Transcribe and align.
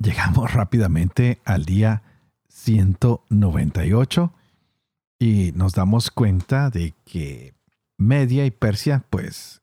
Llegamos 0.00 0.52
rápidamente 0.52 1.40
al 1.44 1.64
día 1.64 2.02
198 2.50 4.32
y 5.18 5.50
nos 5.56 5.74
damos 5.74 6.12
cuenta 6.12 6.70
de 6.70 6.94
que 7.04 7.54
Media 7.96 8.46
y 8.46 8.52
Persia, 8.52 9.04
pues, 9.10 9.60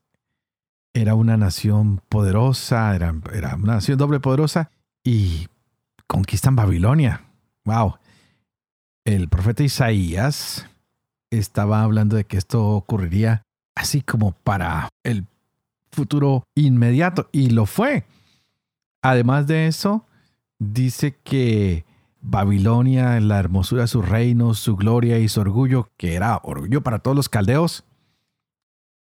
era 0.92 1.14
una 1.14 1.38
nación 1.38 2.02
poderosa, 2.10 2.94
era, 2.94 3.14
era 3.32 3.54
una 3.54 3.74
nación 3.76 3.96
doble 3.96 4.20
poderosa 4.20 4.70
y 5.02 5.48
conquistan 6.06 6.54
Babilonia. 6.54 7.24
¡Wow! 7.64 7.96
El 9.06 9.30
profeta 9.30 9.62
Isaías 9.62 10.66
estaba 11.30 11.82
hablando 11.82 12.14
de 12.16 12.24
que 12.24 12.36
esto 12.36 12.68
ocurriría 12.68 13.42
así 13.74 14.02
como 14.02 14.32
para 14.32 14.90
el 15.02 15.26
futuro 15.90 16.44
inmediato 16.54 17.30
y 17.32 17.50
lo 17.50 17.64
fue. 17.64 18.04
Además 19.00 19.46
de 19.46 19.66
eso, 19.66 20.04
dice 20.58 21.16
que 21.22 21.84
Babilonia, 22.20 23.20
la 23.20 23.38
hermosura 23.38 23.82
de 23.82 23.88
su 23.88 24.02
reino, 24.02 24.54
su 24.54 24.76
gloria 24.76 25.18
y 25.18 25.28
su 25.28 25.40
orgullo, 25.40 25.90
que 25.96 26.14
era 26.14 26.40
orgullo 26.42 26.82
para 26.82 26.98
todos 26.98 27.16
los 27.16 27.28
caldeos, 27.28 27.84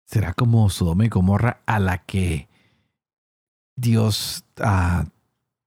será 0.06 0.34
como 0.34 0.70
Sodoma 0.70 1.06
y 1.06 1.10
Gomorra 1.10 1.62
a 1.66 1.80
la 1.80 2.00
que 2.00 2.48
Dios 3.76 4.46
ah, 4.60 5.06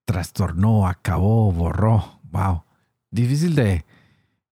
trastornó, 0.05 0.87
acabó, 0.87 1.53
borró. 1.53 2.21
Wow. 2.31 2.65
Difícil 3.11 3.55
de 3.55 3.85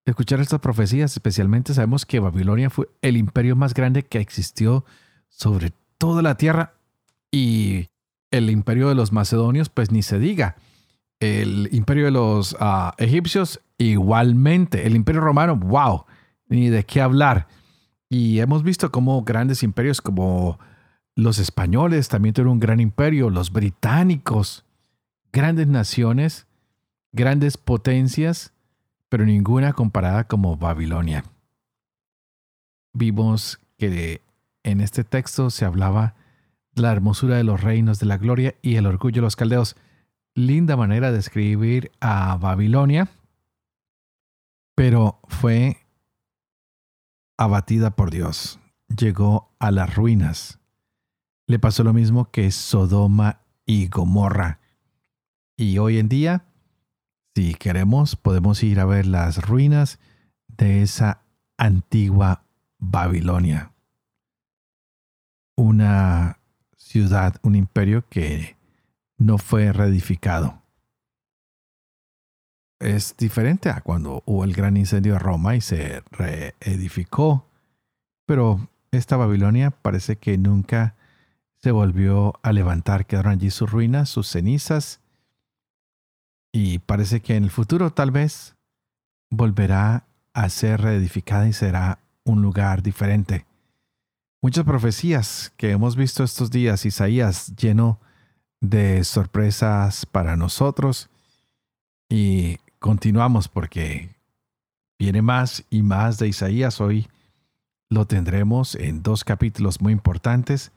escuchar 0.05 0.41
estas 0.41 0.61
profecías, 0.61 1.12
especialmente 1.12 1.74
sabemos 1.74 2.06
que 2.06 2.20
Babilonia 2.20 2.70
fue 2.70 2.89
el 3.02 3.16
imperio 3.16 3.56
más 3.56 3.74
grande 3.74 4.02
que 4.02 4.18
existió 4.18 4.84
sobre 5.28 5.72
toda 5.98 6.22
la 6.22 6.36
tierra 6.36 6.74
y 7.30 7.89
el 8.30 8.50
imperio 8.50 8.89
de 8.89 8.94
los 8.94 9.12
macedonios, 9.12 9.68
pues 9.68 9.91
ni 9.91 10.02
se 10.02 10.18
diga 10.18 10.56
el 11.22 11.68
imperio 11.70 12.06
de 12.06 12.10
los 12.10 12.56
ah, 12.58 12.94
egipcios 12.98 13.60
igualmente, 13.78 14.86
el 14.86 14.96
imperio 14.96 15.20
romano, 15.20 15.54
wow, 15.54 16.04
ni 16.48 16.68
de 16.68 16.84
qué 16.84 17.00
hablar. 17.00 17.46
Y 18.08 18.40
hemos 18.40 18.64
visto 18.64 18.90
cómo 18.90 19.22
grandes 19.22 19.62
imperios 19.62 20.00
como 20.00 20.58
los 21.14 21.38
españoles 21.38 22.08
también 22.08 22.34
tuvieron 22.34 22.54
un 22.54 22.60
gran 22.60 22.80
imperio, 22.80 23.30
los 23.30 23.52
británicos, 23.52 24.64
grandes 25.32 25.68
naciones, 25.68 26.46
grandes 27.12 27.56
potencias, 27.56 28.52
pero 29.08 29.24
ninguna 29.24 29.74
comparada 29.74 30.24
como 30.24 30.56
Babilonia. 30.56 31.24
Vimos 32.94 33.60
que 33.78 34.22
en 34.64 34.80
este 34.80 35.04
texto 35.04 35.50
se 35.50 35.64
hablaba 35.64 36.14
la 36.74 36.90
hermosura 36.90 37.36
de 37.36 37.44
los 37.44 37.60
reinos 37.60 38.00
de 38.00 38.06
la 38.06 38.18
gloria 38.18 38.56
y 38.60 38.74
el 38.74 38.86
orgullo 38.86 39.16
de 39.16 39.26
los 39.26 39.36
caldeos 39.36 39.76
linda 40.34 40.77
manera 40.77 41.12
de 41.12 41.19
escribir 41.19 41.91
a 42.00 42.36
Babilonia, 42.36 43.08
pero 44.74 45.20
fue 45.28 45.78
abatida 47.36 47.90
por 47.90 48.11
Dios. 48.11 48.58
Llegó 48.89 49.55
a 49.58 49.70
las 49.70 49.95
ruinas. 49.95 50.58
Le 51.46 51.58
pasó 51.58 51.84
lo 51.84 51.92
mismo 51.92 52.30
que 52.30 52.51
Sodoma 52.51 53.40
y 53.67 53.89
Gomorra. 53.89 54.61
Y 55.56 55.79
hoy 55.79 55.98
en 55.98 56.08
día, 56.08 56.46
si 57.35 57.55
queremos, 57.55 58.17
podemos 58.17 58.62
ir 58.62 58.80
a 58.80 58.85
ver 58.85 59.06
las 59.06 59.46
ruinas 59.46 59.98
de 60.48 60.83
esa 60.83 61.23
antigua 61.58 62.45
Babilonia. 62.79 63.73
Una 65.56 66.39
ciudad, 66.77 67.36
un 67.42 67.55
imperio 67.55 68.08
que 68.08 68.56
no 69.22 69.38
fue 69.38 69.72
reedificado. 69.72 70.60
Es 72.80 73.16
diferente 73.16 73.70
a 73.70 73.80
cuando 73.80 74.22
hubo 74.27 74.44
el 74.44 74.52
gran 74.52 74.77
incendio 74.77 75.12
de 75.14 75.18
Roma 75.20 75.55
y 75.55 75.60
se 75.60 76.02
reedificó, 76.10 77.48
pero 78.27 78.68
esta 78.90 79.16
Babilonia 79.16 79.70
parece 79.70 80.16
que 80.16 80.36
nunca 80.36 80.96
se 81.58 81.70
volvió 81.70 82.34
a 82.42 82.52
levantar, 82.52 83.06
quedaron 83.06 83.32
allí 83.32 83.50
sus 83.50 83.70
ruinas, 83.70 84.08
sus 84.08 84.28
cenizas, 84.28 85.00
y 86.52 86.80
parece 86.80 87.20
que 87.20 87.36
en 87.36 87.44
el 87.44 87.50
futuro 87.50 87.92
tal 87.92 88.11
vez 88.11 88.56
volverá 89.30 90.05
a 90.34 90.48
ser 90.48 90.80
reedificada 90.80 91.46
y 91.46 91.52
será 91.52 92.00
un 92.24 92.42
lugar 92.42 92.82
diferente. 92.82 93.46
Muchas 94.42 94.64
profecías 94.64 95.52
que 95.56 95.70
hemos 95.70 95.94
visto 95.94 96.24
estos 96.24 96.50
días, 96.50 96.84
Isaías 96.84 97.55
lleno 97.55 98.00
de 98.00 98.11
sorpresas 99.05 100.06
para 100.06 100.36
nosotros 100.36 101.11
y 102.08 102.58
continuamos 102.78 103.48
porque 103.48 104.11
viene 104.98 105.23
más 105.23 105.64
y 105.70 105.83
más 105.83 106.18
de 106.18 106.28
Isaías. 106.28 106.80
Hoy 106.80 107.08
lo 107.90 108.06
tendremos 108.06 108.74
en 108.74 109.02
dos 109.02 109.24
capítulos 109.24 109.80
muy 109.80 109.92
importantes, 109.92 110.73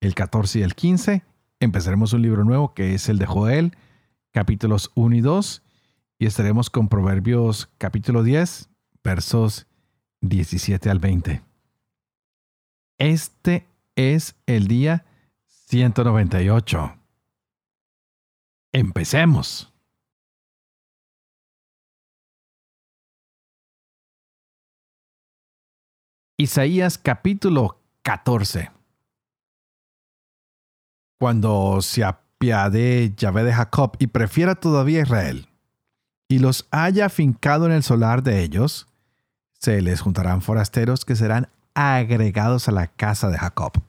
el 0.00 0.14
14 0.14 0.60
y 0.60 0.62
el 0.62 0.74
15. 0.74 1.22
Empezaremos 1.60 2.12
un 2.12 2.22
libro 2.22 2.44
nuevo 2.44 2.74
que 2.74 2.94
es 2.94 3.08
el 3.08 3.18
de 3.18 3.26
Joel, 3.26 3.76
capítulos 4.32 4.90
1 4.94 5.16
y 5.16 5.20
2, 5.20 5.62
y 6.18 6.26
estaremos 6.26 6.70
con 6.70 6.88
Proverbios 6.88 7.68
capítulo 7.78 8.22
10, 8.22 8.70
versos 9.04 9.66
17 10.22 10.90
al 10.90 10.98
20. 10.98 11.42
Este 12.98 13.66
es 13.96 14.34
el 14.46 14.66
día 14.66 15.04
198. 15.46 16.97
Empecemos. 18.72 19.72
Isaías 26.36 26.98
capítulo 26.98 27.80
14. 28.02 28.70
Cuando 31.18 31.80
se 31.80 32.04
apiade 32.04 33.14
Yahvé 33.16 33.44
de 33.44 33.54
Jacob 33.54 33.96
y 33.98 34.08
prefiera 34.08 34.54
todavía 34.54 35.00
Israel, 35.00 35.48
y 36.28 36.38
los 36.38 36.68
haya 36.70 37.08
fincado 37.08 37.64
en 37.64 37.72
el 37.72 37.82
solar 37.82 38.22
de 38.22 38.42
ellos, 38.42 38.86
se 39.58 39.80
les 39.80 40.02
juntarán 40.02 40.42
forasteros 40.42 41.06
que 41.06 41.16
serán 41.16 41.48
agregados 41.72 42.68
a 42.68 42.72
la 42.72 42.86
casa 42.86 43.30
de 43.30 43.38
Jacob. 43.38 43.82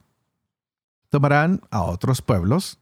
Tomarán 1.10 1.60
a 1.70 1.82
otros 1.82 2.22
pueblos 2.22 2.79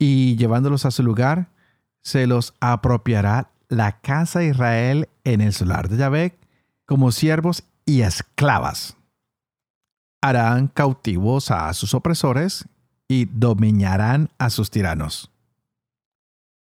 y 0.00 0.34
llevándolos 0.36 0.86
a 0.86 0.90
su 0.90 1.02
lugar, 1.02 1.50
se 2.02 2.26
los 2.26 2.54
apropiará 2.58 3.50
la 3.68 4.00
casa 4.00 4.40
de 4.40 4.48
Israel 4.48 5.08
en 5.24 5.42
el 5.42 5.52
solar 5.52 5.88
de 5.88 5.98
Yahvé 5.98 6.38
como 6.86 7.12
siervos 7.12 7.64
y 7.84 8.00
esclavas. 8.00 8.96
Harán 10.22 10.68
cautivos 10.68 11.50
a 11.50 11.72
sus 11.74 11.92
opresores 11.92 12.66
y 13.08 13.26
dominarán 13.26 14.30
a 14.38 14.48
sus 14.48 14.70
tiranos. 14.70 15.30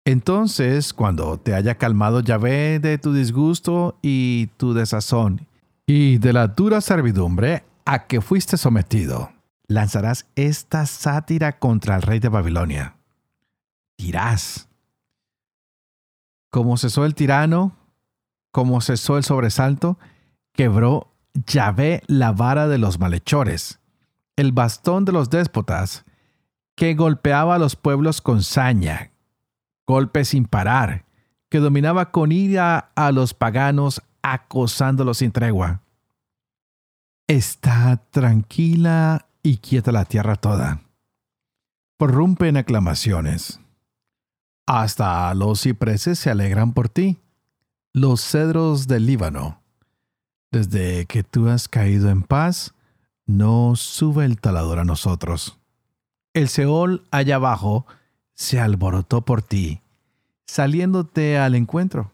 Entonces, 0.05 0.95
cuando 0.95 1.37
te 1.39 1.53
haya 1.55 1.75
calmado 1.75 2.21
Yahvé 2.21 2.79
de 2.79 2.97
tu 2.97 3.13
disgusto 3.13 3.99
y 4.03 4.47
tu 4.57 4.73
desazón, 4.73 5.49
y 5.85 6.19
de 6.19 6.33
la 6.33 6.47
dura 6.47 6.81
servidumbre 6.81 7.65
a 7.85 8.07
que 8.07 8.21
fuiste 8.21 8.57
sometido, 8.57 9.33
lanzarás 9.67 10.27
esta 10.37 10.87
sátira 10.87 11.59
contra 11.59 11.97
el 11.97 12.03
rey 12.03 12.21
de 12.21 12.29
Babilonia 12.29 12.97
dirás. 13.97 14.69
Como 16.51 16.77
cesó 16.77 17.05
el 17.05 17.15
tirano, 17.15 17.77
como 18.53 18.81
cesó 18.81 19.19
el 19.19 19.25
sobresalto, 19.25 19.99
quebró 20.55 21.13
Yahvé 21.35 22.03
la 22.07 22.33
vara 22.33 22.69
de 22.69 22.79
los 22.79 22.99
malhechores, 22.99 23.81
el 24.37 24.53
bastón 24.53 25.05
de 25.05 25.13
los 25.13 25.29
déspotas, 25.29 26.05
que 26.75 26.95
golpeaba 26.95 27.57
a 27.57 27.59
los 27.59 27.77
pueblos 27.77 28.21
con 28.21 28.43
saña, 28.43 29.11
golpe 29.87 30.25
sin 30.25 30.47
parar, 30.47 31.05
que 31.51 31.59
dominaba 31.59 32.11
con 32.11 32.33
ira 32.33 32.91
a 32.95 33.13
los 33.13 33.35
paganos, 33.35 34.03
acosándolos 34.23 35.19
sin 35.19 35.33
tregua. 35.33 35.83
Está 37.29 38.03
tranquila 38.11 39.27
y 39.43 39.59
quieta 39.59 39.93
la 39.93 40.05
tierra 40.05 40.37
toda. 40.37 40.83
Prorrumpe 41.99 42.49
en 42.49 42.57
aclamaciones 42.57 43.61
Hasta 44.67 45.33
los 45.35 45.63
cipreses 45.63 46.19
se 46.19 46.29
alegran 46.29 46.73
por 46.73 46.89
ti, 46.89 47.19
los 47.93 48.21
cedros 48.21 48.89
del 48.89 49.07
Líbano. 49.07 49.63
Desde 50.51 51.07
que 51.07 51.23
tú 51.23 51.49
has 51.49 51.69
caído 51.69 52.11
en 52.11 52.23
paz, 52.23 52.75
no 53.27 53.77
sube 53.77 54.25
el 54.25 54.41
talador 54.41 54.81
a 54.81 54.85
nosotros. 54.85 55.57
El 56.35 56.49
Seol 56.49 57.07
allá 57.13 57.37
abajo 57.37 57.87
se 58.35 58.61
alborotó 58.61 59.25
por 59.25 59.41
ti, 59.41 59.83
saliéndote 60.47 61.39
al 61.39 61.55
encuentro. 61.55 62.13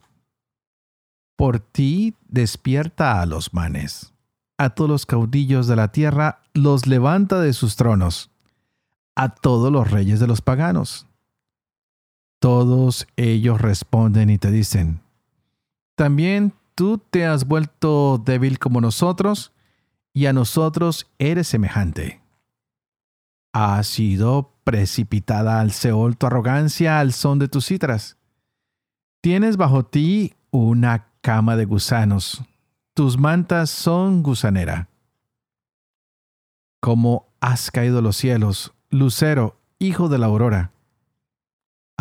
Por 1.36 1.58
ti 1.58 2.14
despierta 2.28 3.20
a 3.20 3.26
los 3.26 3.54
manes, 3.54 4.12
a 4.58 4.70
todos 4.70 4.90
los 4.90 5.06
caudillos 5.06 5.66
de 5.66 5.76
la 5.76 5.88
tierra 5.88 6.42
los 6.52 6.86
levanta 6.86 7.40
de 7.40 7.54
sus 7.54 7.76
tronos, 7.76 8.30
a 9.14 9.30
todos 9.30 9.72
los 9.72 9.90
reyes 9.90 10.20
de 10.20 10.26
los 10.26 10.42
paganos. 10.42 11.06
Todos 12.42 13.06
ellos 13.14 13.60
responden 13.60 14.28
y 14.28 14.36
te 14.36 14.50
dicen, 14.50 15.00
también 15.94 16.52
tú 16.74 16.98
te 16.98 17.24
has 17.24 17.46
vuelto 17.46 18.18
débil 18.18 18.58
como 18.58 18.80
nosotros, 18.80 19.52
y 20.12 20.26
a 20.26 20.32
nosotros 20.32 21.08
eres 21.20 21.46
semejante. 21.46 22.20
Ha 23.52 23.80
sido 23.84 24.56
precipitada 24.64 25.60
al 25.60 25.70
Seol 25.70 26.16
tu 26.16 26.26
arrogancia 26.26 26.98
al 26.98 27.12
son 27.12 27.38
de 27.38 27.46
tus 27.46 27.66
citras. 27.66 28.16
Tienes 29.20 29.56
bajo 29.56 29.84
ti 29.84 30.34
una 30.50 31.12
cama 31.20 31.54
de 31.54 31.64
gusanos. 31.64 32.42
Tus 32.92 33.18
mantas 33.18 33.70
son 33.70 34.24
gusanera. 34.24 34.88
Como 36.80 37.28
has 37.40 37.70
caído 37.70 38.02
los 38.02 38.16
cielos, 38.16 38.72
lucero, 38.90 39.60
hijo 39.78 40.08
de 40.08 40.18
la 40.18 40.26
aurora. 40.26 40.71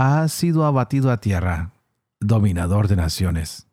Has 0.03 0.33
sido 0.33 0.65
abatido 0.65 1.11
a 1.11 1.17
tierra, 1.17 1.73
dominador 2.19 2.87
de 2.87 2.95
naciones. 2.95 3.67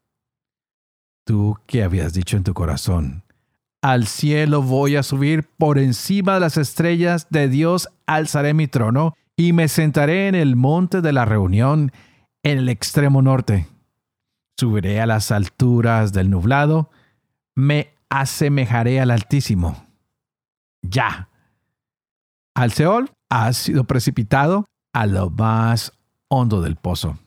Tú 1.24 1.56
que 1.66 1.82
habías 1.82 2.12
dicho 2.12 2.36
en 2.36 2.44
tu 2.44 2.52
corazón, 2.52 3.22
al 3.80 4.06
cielo 4.06 4.60
voy 4.60 4.96
a 4.96 5.02
subir, 5.02 5.48
por 5.56 5.78
encima 5.78 6.34
de 6.34 6.40
las 6.40 6.58
estrellas 6.58 7.28
de 7.30 7.48
Dios 7.48 7.88
alzaré 8.06 8.52
mi 8.52 8.68
trono 8.68 9.16
y 9.38 9.54
me 9.54 9.68
sentaré 9.68 10.28
en 10.28 10.34
el 10.34 10.54
monte 10.54 11.00
de 11.00 11.14
la 11.14 11.24
reunión 11.24 11.92
en 12.42 12.58
el 12.58 12.68
extremo 12.68 13.22
norte. 13.22 13.66
Subiré 14.58 15.00
a 15.00 15.06
las 15.06 15.30
alturas 15.30 16.12
del 16.12 16.28
nublado, 16.28 16.90
me 17.54 17.94
asemejaré 18.10 19.00
al 19.00 19.12
Altísimo. 19.12 19.86
Ya. 20.82 21.30
Al 22.54 22.72
Seol 22.72 23.10
has 23.30 23.56
sido 23.56 23.84
precipitado 23.84 24.66
a 24.92 25.06
lo 25.06 25.30
más 25.30 25.97
hondo 26.28 26.60
del 26.60 26.76
pozo. 26.76 27.18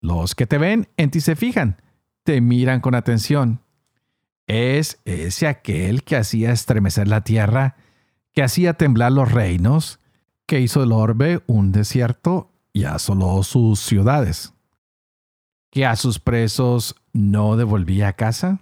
Los 0.00 0.34
que 0.34 0.46
te 0.46 0.58
ven 0.58 0.88
en 0.96 1.10
ti 1.10 1.20
se 1.20 1.36
fijan, 1.36 1.80
te 2.24 2.40
miran 2.40 2.80
con 2.80 2.94
atención 2.94 3.60
es 4.50 5.00
ese 5.04 5.46
aquel 5.46 6.02
que 6.02 6.16
hacía 6.16 6.50
estremecer 6.50 7.06
la 7.06 7.20
tierra, 7.20 7.76
que 8.32 8.42
hacía 8.42 8.74
temblar 8.74 9.12
los 9.12 9.30
reinos, 9.30 10.00
que 10.44 10.58
hizo 10.58 10.82
el 10.82 10.90
orbe 10.90 11.44
un 11.46 11.70
desierto 11.70 12.50
y 12.72 12.82
asoló 12.82 13.44
sus 13.44 13.78
ciudades, 13.78 14.52
que 15.70 15.86
a 15.86 15.94
sus 15.94 16.18
presos 16.18 16.96
no 17.12 17.56
devolvía 17.56 18.08
a 18.08 18.12
casa. 18.14 18.58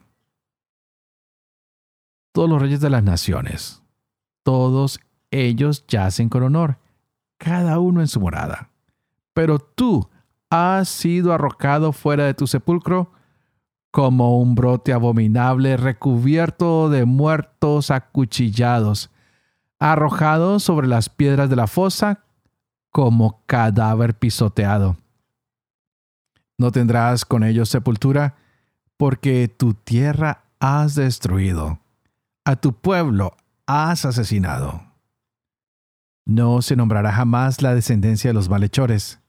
Todos 2.33 2.51
los 2.51 2.61
reyes 2.61 2.81
de 2.81 2.91
las 2.91 3.03
naciones, 3.03 3.83
todos 4.43 5.01
ellos 5.31 5.87
yacen 5.87 6.29
con 6.29 6.43
honor, 6.43 6.77
cada 7.39 7.79
uno 7.79 8.03
en 8.03 8.09
su 8.09 8.21
morada. 8.21 8.68
Pero 9.39 9.61
tú 9.61 10.11
has 10.51 10.89
sido 10.89 11.33
arrojado 11.33 11.93
fuera 11.93 12.25
de 12.25 12.35
tu 12.35 12.49
sepulcro, 12.49 13.13
como 13.93 14.41
un 14.41 14.57
brote 14.57 14.93
abominable 14.93 15.77
recubierto 15.77 16.91
de 16.91 17.05
muertos 17.05 17.93
acuchillados, 17.93 19.13
arrojados 19.79 20.65
sobre 20.65 20.89
las 20.89 21.09
piedras 21.09 21.49
de 21.49 21.55
la 21.55 21.69
fosa 21.69 22.25
como 22.91 23.45
cadáver 23.47 24.19
pisoteado. 24.19 24.97
No 26.59 26.73
tendrás 26.73 27.25
con 27.25 27.45
ellos 27.45 27.69
sepultura, 27.69 28.35
porque 28.97 29.47
tu 29.47 29.75
tierra 29.75 30.47
has 30.59 30.97
destruido, 30.97 31.79
a 32.45 32.57
tu 32.57 32.73
pueblo 32.73 33.37
has 33.69 34.05
asesinado. 34.05 34.83
No 36.27 36.61
se 36.61 36.75
nombrará 36.75 37.13
jamás 37.13 37.63
la 37.63 37.77
descendencia 37.77 38.31
de 38.31 38.35
los 38.35 38.49
malhechores 38.49 39.21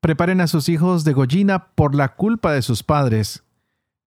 Preparen 0.00 0.40
a 0.40 0.46
sus 0.46 0.68
hijos 0.68 1.02
de 1.02 1.12
gollina 1.12 1.68
por 1.74 1.94
la 1.94 2.14
culpa 2.14 2.52
de 2.52 2.62
sus 2.62 2.84
padres. 2.84 3.42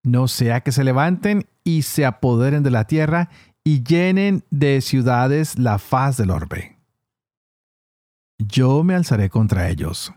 No 0.04 0.28
sea 0.30 0.62
que 0.62 0.72
se 0.72 0.86
levanten 0.86 1.48
y 1.64 1.82
se 1.82 2.06
apoderen 2.06 2.64
de 2.64 2.72
la 2.72 2.86
tierra 2.86 3.30
y 3.64 3.84
llenen 3.84 4.44
de 4.50 4.80
ciudades 4.82 5.60
la 5.60 5.80
faz 5.80 6.18
del 6.18 6.32
orbe. 6.32 6.78
Yo 8.40 8.84
me 8.84 8.96
alzaré 8.96 9.30
contra 9.30 9.70
ellos, 9.70 10.14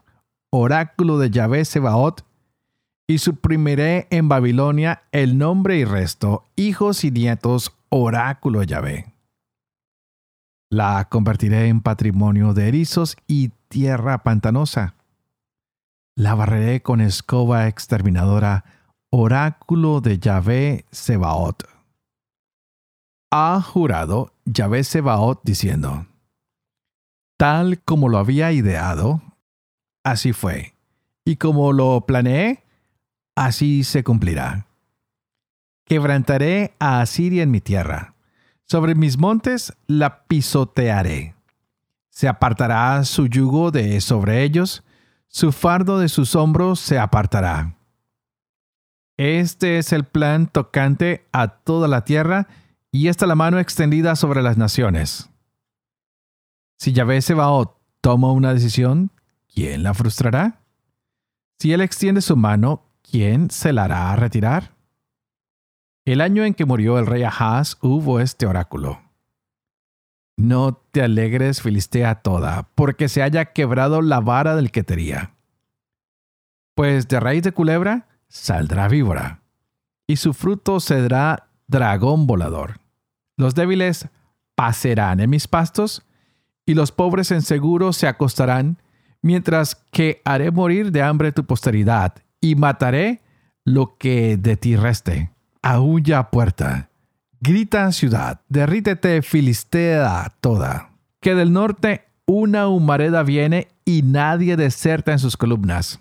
oráculo 0.51 1.19
de 1.19 1.31
Yahvé 1.31 1.65
Sebaot, 1.65 2.25
y 3.07 3.19
suprimiré 3.19 4.07
en 4.11 4.29
Babilonia 4.29 5.03
el 5.13 5.37
nombre 5.37 5.77
y 5.77 5.85
resto, 5.85 6.45
hijos 6.57 7.05
y 7.05 7.11
nietos, 7.11 7.75
oráculo 7.91 8.61
de 8.61 8.67
Yahvé. 8.67 9.13
La 10.71 11.07
convertiré 11.11 11.69
en 11.69 11.83
patrimonio 11.83 12.55
de 12.55 12.69
erizos 12.69 13.17
y 13.27 13.51
tierra 13.69 14.23
pantanosa 14.23 14.95
la 16.17 16.35
barreré 16.35 16.81
con 16.83 17.01
escoba 17.01 17.67
exterminadora, 17.67 18.65
oráculo 19.11 20.01
de 20.01 20.19
Yahvé 20.19 20.87
Sebaot. 20.91 21.65
Ha 23.31 23.61
jurado 23.61 24.33
Yahvé 24.45 24.85
Sebaot 24.85 25.41
diciendo, 25.43 26.07
tal 27.37 27.83
como 27.83 28.09
lo 28.09 28.19
había 28.19 28.53
ideado, 28.53 29.23
así 30.05 30.33
fue, 30.33 30.75
y 31.25 31.37
como 31.37 31.73
lo 31.73 32.03
planeé, 32.07 32.65
así 33.35 33.83
se 33.83 34.05
cumplirá. 34.05 34.67
Quebrantaré 35.85 36.75
a 36.79 37.01
Asiria 37.01 37.43
en 37.43 37.51
mi 37.51 37.61
tierra, 37.61 38.15
sobre 38.67 38.95
mis 38.95 39.19
montes 39.19 39.73
la 39.87 40.25
pisotearé. 40.27 41.35
Se 42.11 42.29
apartará 42.29 43.03
su 43.05 43.27
yugo 43.27 43.73
de 43.73 44.01
sobre 44.01 44.45
ellos, 44.45 44.85
su 45.35 45.51
fardo 45.51 45.99
de 45.99 46.09
sus 46.09 46.37
hombros 46.37 46.79
se 46.79 46.97
apartará. 46.97 47.75
Este 49.17 49.79
es 49.79 49.93
el 49.93 50.05
plan 50.05 50.47
tocante 50.47 51.27
a 51.33 51.49
toda 51.49 51.89
la 51.89 52.05
tierra 52.05 52.47
y 52.93 53.09
esta 53.09 53.27
la 53.27 53.35
mano 53.35 53.59
extendida 53.59 54.15
sobre 54.15 54.43
las 54.43 54.59
naciones. 54.59 55.29
Si 56.79 56.93
Yahvé 56.93 57.21
Sebaot 57.21 57.77
toma 58.01 58.31
una 58.31 58.55
decisión, 58.55 59.11
¿quién 59.53 59.83
la 59.83 59.93
frustrará? 59.93 60.61
Si 61.59 61.73
él 61.73 61.81
extiende 61.81 62.21
su 62.21 62.37
mano, 62.37 62.85
¿quién 63.03 63.51
se 63.51 63.73
la 63.73 63.85
hará 63.85 64.15
retirar? 64.15 64.71
El 66.05 66.21
año 66.21 66.45
en 66.45 66.55
que 66.55 66.65
murió 66.65 66.97
el 67.01 67.07
rey 67.07 67.25
Ahaz 67.25 67.77
hubo 67.81 68.21
este 68.21 68.47
oráculo. 68.47 69.04
No 70.37 70.75
te 70.91 71.03
alegres, 71.03 71.63
Filistea 71.63 72.17
toda, 72.17 72.69
porque 72.75 73.09
se 73.09 73.23
haya 73.23 73.47
quebrado 73.47 74.03
la 74.03 74.21
vara 74.21 74.57
del 74.57 74.71
que 74.71 74.83
tería. 74.83 75.35
Pues 76.75 77.07
de 77.09 77.21
raíz 77.21 77.43
de 77.43 77.53
culebra 77.53 78.09
saldrá 78.29 78.89
víbora, 78.89 79.43
y 80.07 80.17
su 80.17 80.35
fruto 80.35 80.81
será 80.81 81.49
dragón 81.69 82.27
volador. 82.27 82.81
Los 83.37 83.55
débiles 83.55 84.09
pasarán 84.57 85.21
en 85.21 85.31
mis 85.31 85.47
pastos, 85.47 86.03
y 86.67 86.75
los 86.75 86.91
pobres 86.91 87.31
en 87.31 87.43
seguro 87.43 87.93
se 87.93 88.09
acostarán, 88.09 88.79
mientras 89.23 89.77
que 89.93 90.21
haré 90.25 90.51
morir 90.51 90.91
de 90.91 91.03
hambre 91.03 91.31
tu 91.31 91.45
posteridad, 91.45 92.15
y 92.41 92.57
mataré 92.57 93.23
lo 93.65 93.97
que 93.97 94.37
de 94.37 94.57
ti 94.57 94.77
reste. 94.77 95.31
Aúlla 95.63 96.31
puerta 96.31 96.91
Grita 97.47 97.93
ciudad, 97.93 98.41
derrítete 98.49 99.21
Filistea 99.21 100.33
toda, 100.41 100.93
que 101.21 101.35
del 101.35 101.53
norte 101.53 102.09
una 102.25 102.69
humareda 102.69 103.23
viene 103.23 103.69
y 103.85 104.01
nadie 104.01 104.57
deserta 104.57 105.13
en 105.13 105.19
sus 105.19 105.37
columnas. 105.37 106.01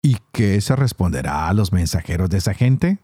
¿Y 0.00 0.16
qué 0.32 0.58
se 0.62 0.74
responderá 0.74 1.48
a 1.48 1.52
los 1.52 1.70
mensajeros 1.70 2.30
de 2.30 2.38
esa 2.38 2.54
gente? 2.54 2.96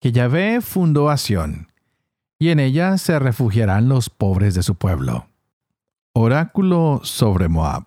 Que 0.00 0.10
Yahvé 0.10 0.62
fundó 0.62 1.10
a 1.10 1.16
y 2.38 2.48
en 2.48 2.58
ella 2.58 2.96
se 2.96 3.18
refugiarán 3.18 3.90
los 3.90 4.08
pobres 4.08 4.54
de 4.54 4.62
su 4.62 4.74
pueblo. 4.74 5.26
Oráculo 6.14 7.02
sobre 7.04 7.48
Moab. 7.48 7.84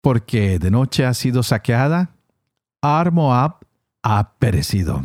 Porque 0.00 0.58
de 0.58 0.70
noche 0.70 1.04
ha 1.04 1.12
sido 1.12 1.42
saqueada, 1.42 2.14
Ar 2.80 3.12
Moab 3.12 3.58
ha 4.02 4.32
perecido 4.38 5.04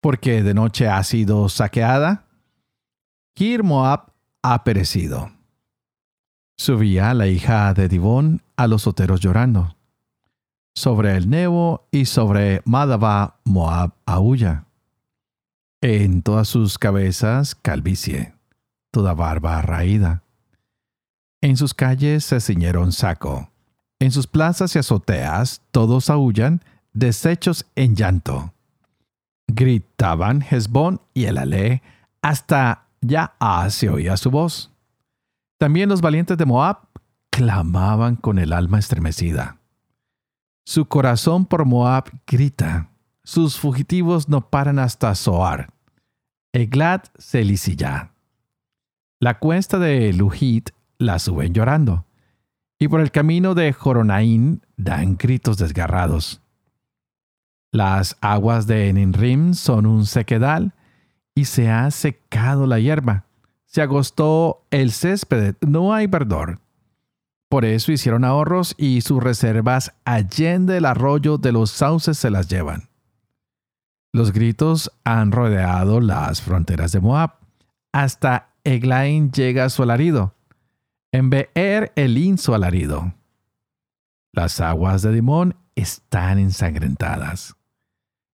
porque 0.00 0.42
de 0.42 0.54
noche 0.54 0.88
ha 0.88 1.02
sido 1.04 1.48
saqueada. 1.48 2.24
Kir 3.34 3.62
Moab 3.62 4.12
ha 4.42 4.64
perecido. 4.64 5.30
Subía 6.56 7.14
la 7.14 7.26
hija 7.26 7.72
de 7.74 7.88
Dibón 7.88 8.42
a 8.56 8.66
los 8.66 8.86
oteros 8.86 9.20
llorando. 9.20 9.76
Sobre 10.74 11.16
el 11.16 11.28
Nebo 11.28 11.88
y 11.90 12.04
sobre 12.04 12.62
Madaba 12.64 13.40
Moab 13.44 13.92
aúlla. 14.06 14.66
En 15.82 16.22
todas 16.22 16.48
sus 16.48 16.78
cabezas 16.78 17.54
calvicie, 17.54 18.34
toda 18.90 19.14
barba 19.14 19.62
raída. 19.62 20.22
En 21.40 21.56
sus 21.56 21.72
calles 21.72 22.24
se 22.24 22.40
ciñeron 22.40 22.92
saco. 22.92 23.50
En 23.98 24.12
sus 24.12 24.26
plazas 24.26 24.76
y 24.76 24.78
azoteas 24.78 25.62
todos 25.70 26.10
aullan, 26.10 26.62
deshechos 26.92 27.66
en 27.76 27.96
llanto. 27.96 28.52
Gritaban 29.54 30.42
Hezbón 30.42 31.00
y 31.14 31.24
el 31.24 31.38
Ale, 31.38 31.82
hasta 32.22 32.86
ya 33.00 33.34
se 33.70 33.88
oía 33.88 34.16
su 34.16 34.30
voz. 34.30 34.70
También 35.58 35.88
los 35.88 36.00
valientes 36.00 36.36
de 36.36 36.46
Moab 36.46 36.78
clamaban 37.30 38.16
con 38.16 38.38
el 38.38 38.52
alma 38.52 38.78
estremecida. 38.78 39.58
Su 40.64 40.86
corazón 40.86 41.46
por 41.46 41.64
Moab 41.64 42.10
grita, 42.26 42.90
sus 43.24 43.58
fugitivos 43.58 44.28
no 44.28 44.50
paran 44.50 44.78
hasta 44.78 45.14
Zoar. 45.14 45.72
Eglat 46.52 47.08
se 47.18 47.44
lisilla. 47.44 48.12
La 49.20 49.38
cuesta 49.38 49.78
de 49.78 50.12
Luhit 50.12 50.70
la 50.98 51.18
suben 51.18 51.52
llorando, 51.52 52.06
y 52.78 52.88
por 52.88 53.00
el 53.00 53.10
camino 53.10 53.54
de 53.54 53.72
Joronaín 53.72 54.62
dan 54.76 55.16
gritos 55.16 55.58
desgarrados. 55.58 56.40
Las 57.72 58.16
aguas 58.20 58.66
de 58.66 58.88
Eninrim 58.88 59.54
son 59.54 59.86
un 59.86 60.06
sequedal, 60.06 60.74
y 61.34 61.44
se 61.44 61.70
ha 61.70 61.90
secado 61.90 62.66
la 62.66 62.78
hierba. 62.78 63.24
Se 63.64 63.82
agostó 63.82 64.66
el 64.70 64.90
césped, 64.90 65.54
no 65.60 65.94
hay 65.94 66.06
verdor. 66.06 66.60
Por 67.48 67.64
eso 67.64 67.92
hicieron 67.92 68.24
ahorros 68.24 68.74
y 68.76 69.00
sus 69.00 69.22
reservas 69.22 69.92
allende 70.04 70.76
el 70.76 70.84
arroyo 70.84 71.38
de 71.38 71.52
los 71.52 71.70
sauces 71.70 72.18
se 72.18 72.30
las 72.30 72.48
llevan. 72.48 72.88
Los 74.12 74.32
gritos 74.32 74.92
han 75.04 75.32
rodeado 75.32 76.00
las 76.00 76.42
fronteras 76.42 76.92
de 76.92 77.00
Moab. 77.00 77.38
Hasta 77.92 78.50
Eglain 78.64 79.30
llega 79.32 79.68
su 79.68 79.82
alarido. 79.82 80.34
En 81.12 81.30
Beer 81.30 81.92
Elín 81.96 82.38
su 82.38 82.54
alarido. 82.54 83.14
Las 84.32 84.60
aguas 84.60 85.02
de 85.02 85.12
Dimón 85.12 85.56
están 85.74 86.38
ensangrentadas. 86.38 87.56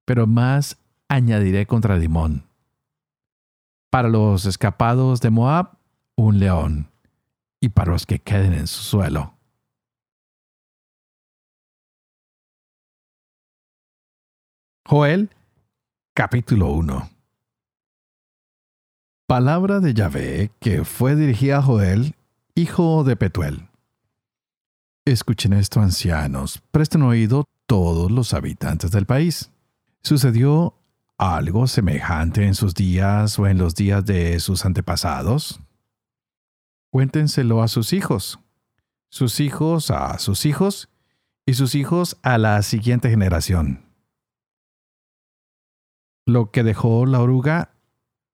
Pero 0.05 0.27
más 0.27 0.79
añadiré 1.09 1.67
contra 1.67 1.99
Dimón. 1.99 2.45
Para 3.91 4.09
los 4.09 4.47
escapados 4.47 5.21
de 5.21 5.31
Moab, 5.31 5.77
un 6.17 6.39
león 6.39 6.91
y 7.61 7.69
para 7.69 7.93
los 7.93 8.07
que 8.07 8.19
queden 8.19 8.55
en 8.55 8.67
su 8.67 8.83
suelo. 8.83 9.35
Joel 14.85 15.31
capítulo 16.13 16.73
1 16.73 17.09
Palabra 19.27 19.81
de 19.81 19.95
Yahvé 19.95 20.51
que 20.61 20.85
fue 20.85 21.15
dirigida 21.17 21.59
a 21.59 21.63
Joel, 21.63 22.15
hijo 22.55 23.05
de 23.05 23.17
Petuel. 23.17 23.69
Escuchen 25.07 25.55
esto, 25.55 25.81
ancianos, 25.81 26.63
presten 26.71 27.03
oído 27.03 27.45
todos 27.67 28.11
los 28.11 28.35
habitantes 28.35 28.91
del 28.91 29.07
país. 29.07 29.51
¿Sucedió 30.03 30.75
algo 31.19 31.67
semejante 31.67 32.45
en 32.47 32.55
sus 32.55 32.75
días 32.75 33.39
o 33.39 33.47
en 33.47 33.59
los 33.59 33.75
días 33.75 34.05
de 34.05 34.41
sus 34.41 34.65
antepasados? 34.65 35.61
cuéntenselo 36.93 37.63
a 37.63 37.69
sus 37.69 37.95
hijos, 37.95 38.39
sus 39.09 39.41
hijos 39.41 39.91
a 39.91 40.19
sus 40.19 40.45
hijos 40.45 40.91
y 41.47 41.55
sus 41.55 41.75
hijos 41.75 42.19
a 42.23 42.37
la 42.37 42.61
siguiente 42.63 43.09
generación. 43.09 43.87
Lo 46.27 46.51
que 46.51 46.63
dejó 46.63 47.07
la 47.07 47.21
oruga, 47.21 47.71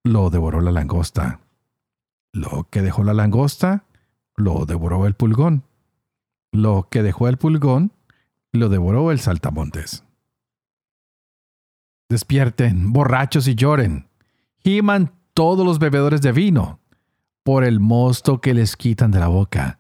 lo 0.02 0.28
devoró 0.30 0.60
la 0.60 0.72
langosta. 0.72 1.40
Lo 2.32 2.66
que 2.68 2.82
dejó 2.82 3.04
la 3.04 3.14
langosta, 3.14 3.84
lo 4.36 4.66
devoró 4.66 5.06
el 5.06 5.14
pulgón. 5.14 5.62
Lo 6.50 6.88
que 6.90 7.02
dejó 7.02 7.28
el 7.28 7.38
pulgón, 7.38 7.92
lo 8.52 8.68
devoró 8.68 9.12
el 9.12 9.20
saltamontes. 9.20 10.04
Despierten, 12.08 12.92
borrachos 12.92 13.46
y 13.48 13.54
lloren. 13.54 14.08
Giman 14.64 15.12
todos 15.34 15.64
los 15.64 15.78
bebedores 15.78 16.22
de 16.22 16.32
vino 16.32 16.80
por 17.42 17.64
el 17.64 17.80
mosto 17.80 18.40
que 18.40 18.54
les 18.54 18.76
quitan 18.76 19.10
de 19.10 19.18
la 19.20 19.28
boca. 19.28 19.78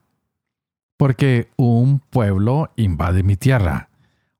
Porque 0.96 1.50
un 1.56 2.00
pueblo 2.00 2.70
invade 2.76 3.22
mi 3.22 3.36
tierra, 3.36 3.88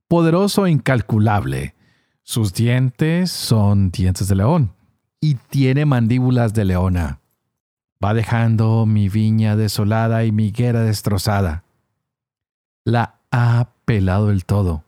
poderoso 0.07 0.66
e 0.66 0.71
incalculable. 0.71 1.75
Sus 2.23 2.52
dientes 2.52 3.30
son 3.30 3.90
dientes 3.90 4.28
de 4.28 4.35
león 4.35 4.75
y 5.21 5.35
tiene 5.35 5.87
mandíbulas 5.87 6.52
de 6.52 6.66
leona. 6.66 7.21
Va 8.04 8.12
dejando 8.12 8.87
mi 8.87 9.09
viña 9.09 9.57
desolada 9.57 10.25
y 10.25 10.33
mi 10.33 10.49
higuera 10.49 10.83
destrozada. 10.83 11.64
La 12.85 13.21
ha 13.30 13.71
pelado 13.85 14.30
el 14.30 14.45
todo, 14.45 14.85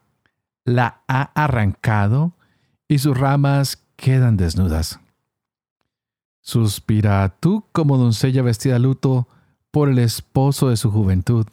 la 0.65 1.03
ha 1.09 1.31
arrancado 1.35 2.33
y 2.91 2.99
sus 2.99 3.17
ramas 3.17 3.85
quedan 3.95 4.37
desnudas. 4.37 4.99
Suspira 6.41 7.37
tú 7.39 7.65
como 7.71 7.97
doncella 7.97 8.43
vestida 8.43 8.75
de 8.75 8.81
luto 8.81 9.29
por 9.71 9.89
el 9.89 10.01
esposo 10.01 10.71
de 10.71 10.77
su 10.77 10.91
juventud. 10.91 11.47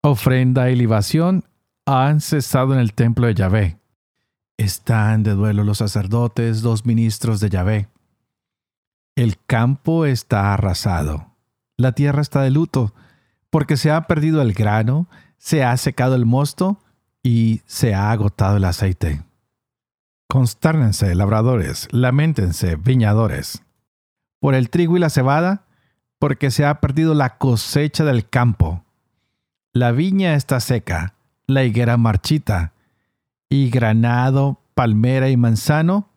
Ofrenda 0.00 0.70
y 0.70 0.76
libación 0.76 1.42
han 1.86 2.20
cesado 2.20 2.72
en 2.72 2.78
el 2.78 2.92
templo 2.92 3.26
de 3.26 3.34
Yahvé. 3.34 3.78
Están 4.58 5.24
de 5.24 5.32
duelo 5.32 5.64
los 5.64 5.78
sacerdotes, 5.78 6.62
los 6.62 6.86
ministros 6.86 7.40
de 7.40 7.50
Yahvé. 7.50 7.88
El 9.16 9.36
campo 9.44 10.06
está 10.06 10.54
arrasado. 10.54 11.32
La 11.76 11.92
tierra 11.92 12.22
está 12.22 12.42
de 12.42 12.52
luto, 12.52 12.94
porque 13.50 13.76
se 13.76 13.90
ha 13.90 14.06
perdido 14.06 14.40
el 14.40 14.52
grano, 14.52 15.08
se 15.38 15.64
ha 15.64 15.76
secado 15.76 16.14
el 16.14 16.26
mosto 16.26 16.78
y 17.24 17.62
se 17.66 17.92
ha 17.92 18.12
agotado 18.12 18.58
el 18.58 18.64
aceite. 18.64 19.24
Constárnense, 20.32 21.14
labradores, 21.14 21.88
lamentense, 21.90 22.76
viñadores. 22.76 23.62
Por 24.40 24.54
el 24.54 24.70
trigo 24.70 24.96
y 24.96 25.00
la 25.00 25.10
cebada, 25.10 25.66
porque 26.18 26.50
se 26.50 26.64
ha 26.64 26.80
perdido 26.80 27.12
la 27.12 27.36
cosecha 27.36 28.02
del 28.06 28.26
campo. 28.26 28.82
La 29.74 29.92
viña 29.92 30.34
está 30.34 30.58
seca, 30.60 31.16
la 31.46 31.64
higuera 31.64 31.98
marchita, 31.98 32.72
y 33.50 33.68
granado, 33.68 34.58
palmera 34.72 35.28
y 35.28 35.36
manzano, 35.36 36.08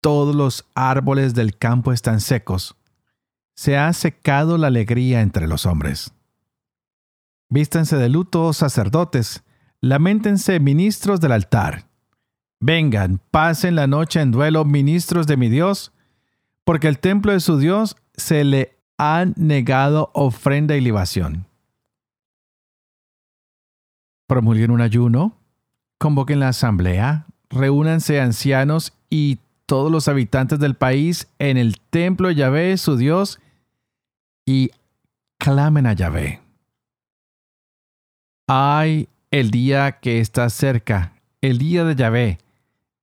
todos 0.00 0.34
los 0.34 0.64
árboles 0.74 1.34
del 1.34 1.54
campo 1.54 1.92
están 1.92 2.22
secos. 2.22 2.76
Se 3.54 3.76
ha 3.76 3.92
secado 3.92 4.56
la 4.56 4.68
alegría 4.68 5.20
entre 5.20 5.46
los 5.46 5.66
hombres. 5.66 6.14
Vístanse 7.50 7.98
de 7.98 8.08
luto, 8.08 8.54
sacerdotes, 8.54 9.44
lamentense, 9.82 10.60
ministros 10.60 11.20
del 11.20 11.32
altar 11.32 11.87
Vengan, 12.60 13.20
pasen 13.30 13.76
la 13.76 13.86
noche 13.86 14.20
en 14.20 14.32
duelo, 14.32 14.64
ministros 14.64 15.26
de 15.26 15.36
mi 15.36 15.48
Dios, 15.48 15.92
porque 16.64 16.88
el 16.88 16.98
templo 16.98 17.32
de 17.32 17.40
su 17.40 17.58
Dios 17.58 17.96
se 18.14 18.44
le 18.44 18.76
han 18.98 19.34
negado 19.36 20.10
ofrenda 20.12 20.76
y 20.76 20.80
libación. 20.80 21.46
Promulguen 24.26 24.72
un 24.72 24.80
ayuno, 24.80 25.36
convoquen 25.98 26.40
la 26.40 26.48
asamblea, 26.48 27.26
reúnanse 27.48 28.20
ancianos 28.20 28.92
y 29.08 29.38
todos 29.66 29.92
los 29.92 30.08
habitantes 30.08 30.58
del 30.58 30.74
país 30.74 31.28
en 31.38 31.56
el 31.56 31.78
templo 31.78 32.28
de 32.28 32.34
Yahvé, 32.34 32.76
su 32.76 32.96
Dios, 32.96 33.38
y 34.44 34.70
clamen 35.38 35.86
a 35.86 35.92
Yahvé. 35.92 36.40
Ay, 38.48 39.08
el 39.30 39.50
día 39.50 40.00
que 40.00 40.20
está 40.20 40.50
cerca, 40.50 41.12
el 41.40 41.58
día 41.58 41.84
de 41.84 41.94
Yahvé, 41.94 42.38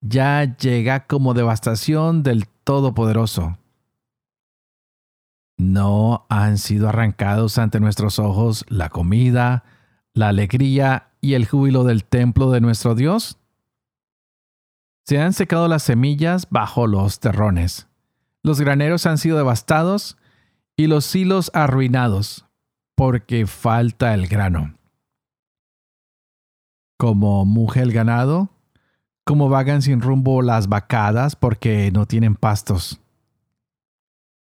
ya 0.07 0.55
llega 0.57 1.07
como 1.07 1.33
devastación 1.33 2.21
del 2.21 2.47
Todopoderoso. 2.63 3.57
¿No 5.57 6.25
han 6.29 6.57
sido 6.57 6.89
arrancados 6.89 7.57
ante 7.57 7.79
nuestros 7.79 8.19
ojos 8.19 8.65
la 8.67 8.89
comida, 8.89 9.63
la 10.13 10.29
alegría 10.29 11.12
y 11.21 11.33
el 11.33 11.47
júbilo 11.47 11.83
del 11.83 12.05
templo 12.05 12.51
de 12.51 12.62
nuestro 12.62 12.93
Dios? 12.93 13.39
Se 15.05 15.19
han 15.19 15.33
secado 15.33 15.67
las 15.67 15.83
semillas 15.83 16.47
bajo 16.50 16.88
los 16.88 17.19
terrones. 17.19 17.88
Los 18.43 18.59
graneros 18.59 19.05
han 19.05 19.17
sido 19.17 19.38
devastados 19.38 20.17
y 20.75 20.88
los 20.88 21.15
hilos 21.15 21.51
arruinados, 21.53 22.45
porque 22.95 23.47
falta 23.47 24.13
el 24.13 24.27
grano. 24.27 24.77
Como 26.97 27.45
mujer 27.45 27.83
el 27.83 27.93
ganado, 27.93 28.54
como 29.25 29.50
vagan 29.50 29.82
sin 29.82 30.01
rumbo 30.01 30.41
las 30.41 30.70
vacadas 30.70 31.36
porque 31.36 31.91
no 31.91 32.05
tienen 32.05 32.36
pastos. 32.36 33.01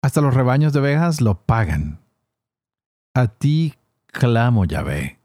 Hasta 0.01 0.21
los 0.21 0.33
rebaños 0.33 0.73
de 0.73 0.79
ovejas 0.79 1.21
lo 1.21 1.41
pagan. 1.43 1.99
a 3.13 3.27
ti 3.27 3.75
clamo 4.07 4.63
Yahvé, 4.63 5.19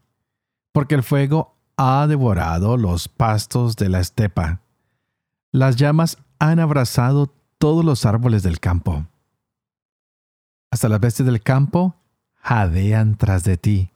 porque 0.72 0.96
el 0.96 1.04
fuego 1.04 1.56
ha 1.76 2.06
devorado 2.08 2.76
los 2.76 3.08
pastos 3.08 3.76
de 3.76 3.88
la 3.88 4.00
estepa. 4.00 4.60
Las 5.52 5.76
llamas 5.76 6.18
han 6.40 6.58
abrazado 6.58 7.32
todos 7.58 7.84
los 7.84 8.04
árboles 8.04 8.42
del 8.42 8.58
campo. 8.58 9.06
Hasta 10.72 10.88
las 10.88 10.98
bestias 10.98 11.26
del 11.26 11.40
campo 11.40 11.94
jadean 12.34 13.16
tras 13.16 13.44
de 13.44 13.56
ti, 13.56 13.92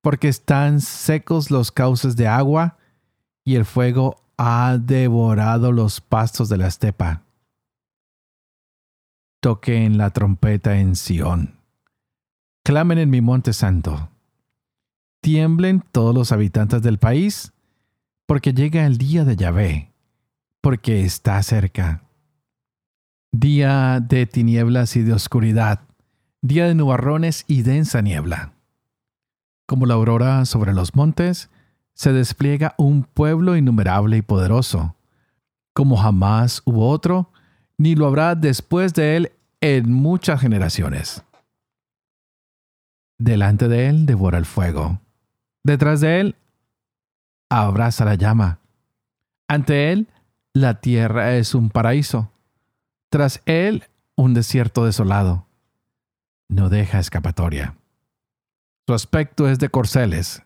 porque 0.00 0.28
están 0.28 0.80
secos 0.80 1.50
los 1.50 1.70
cauces 1.70 2.16
de 2.16 2.26
agua 2.26 2.78
y 3.44 3.56
el 3.56 3.66
fuego 3.66 4.25
ha 4.38 4.78
devorado 4.78 5.72
los 5.72 6.00
pastos 6.00 6.48
de 6.48 6.58
la 6.58 6.66
estepa. 6.66 7.22
Toquen 9.40 9.96
la 9.96 10.10
trompeta 10.10 10.78
en 10.78 10.96
Sión. 10.96 11.56
Clamen 12.64 12.98
en 12.98 13.10
mi 13.10 13.20
monte 13.20 13.52
santo. 13.52 14.10
Tiemblen 15.22 15.82
todos 15.92 16.14
los 16.14 16.32
habitantes 16.32 16.82
del 16.82 16.98
país, 16.98 17.52
porque 18.26 18.52
llega 18.52 18.86
el 18.86 18.98
día 18.98 19.24
de 19.24 19.36
Yahvé, 19.36 19.92
porque 20.60 21.04
está 21.04 21.42
cerca. 21.42 22.02
Día 23.32 24.00
de 24.00 24.26
tinieblas 24.26 24.96
y 24.96 25.02
de 25.02 25.12
oscuridad, 25.12 25.80
día 26.42 26.66
de 26.66 26.74
nubarrones 26.74 27.44
y 27.46 27.62
densa 27.62 28.02
niebla. 28.02 28.52
Como 29.66 29.86
la 29.86 29.94
aurora 29.94 30.44
sobre 30.44 30.72
los 30.72 30.94
montes, 30.94 31.50
se 31.96 32.12
despliega 32.12 32.74
un 32.76 33.04
pueblo 33.04 33.56
innumerable 33.56 34.18
y 34.18 34.22
poderoso, 34.22 34.94
como 35.72 35.96
jamás 35.96 36.60
hubo 36.66 36.90
otro, 36.90 37.32
ni 37.78 37.94
lo 37.94 38.06
habrá 38.06 38.34
después 38.34 38.92
de 38.92 39.16
él 39.16 39.32
en 39.62 39.90
muchas 39.90 40.42
generaciones. 40.42 41.24
Delante 43.18 43.68
de 43.68 43.88
él 43.88 44.04
devora 44.04 44.36
el 44.36 44.44
fuego. 44.44 45.00
Detrás 45.64 46.02
de 46.02 46.20
él 46.20 46.36
abraza 47.48 48.04
la 48.04 48.14
llama. 48.14 48.60
Ante 49.48 49.90
él 49.90 50.08
la 50.52 50.82
tierra 50.82 51.36
es 51.36 51.54
un 51.54 51.70
paraíso. 51.70 52.30
Tras 53.08 53.40
él 53.46 53.84
un 54.16 54.34
desierto 54.34 54.84
desolado. 54.84 55.46
No 56.48 56.68
deja 56.68 56.98
escapatoria. 56.98 57.74
Su 58.86 58.92
aspecto 58.92 59.48
es 59.48 59.58
de 59.58 59.70
corceles, 59.70 60.42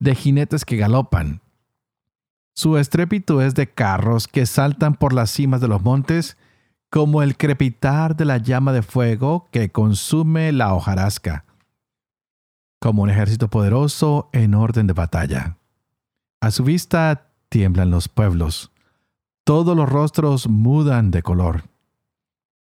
de 0.00 0.14
jinetes 0.14 0.64
que 0.64 0.76
galopan. 0.76 1.40
Su 2.54 2.76
estrépito 2.76 3.40
es 3.40 3.54
de 3.54 3.68
carros 3.68 4.26
que 4.26 4.44
saltan 4.44 4.94
por 4.94 5.12
las 5.12 5.30
cimas 5.30 5.60
de 5.60 5.68
los 5.68 5.82
montes, 5.82 6.36
como 6.90 7.22
el 7.22 7.36
crepitar 7.36 8.16
de 8.16 8.24
la 8.24 8.38
llama 8.38 8.72
de 8.72 8.82
fuego 8.82 9.48
que 9.52 9.70
consume 9.70 10.50
la 10.50 10.74
hojarasca, 10.74 11.44
como 12.80 13.02
un 13.02 13.10
ejército 13.10 13.48
poderoso 13.48 14.28
en 14.32 14.54
orden 14.54 14.88
de 14.88 14.92
batalla. 14.92 15.56
A 16.40 16.50
su 16.50 16.64
vista 16.64 17.28
tiemblan 17.48 17.90
los 17.90 18.08
pueblos, 18.08 18.72
todos 19.44 19.76
los 19.76 19.88
rostros 19.88 20.48
mudan 20.48 21.10
de 21.10 21.22
color. 21.22 21.64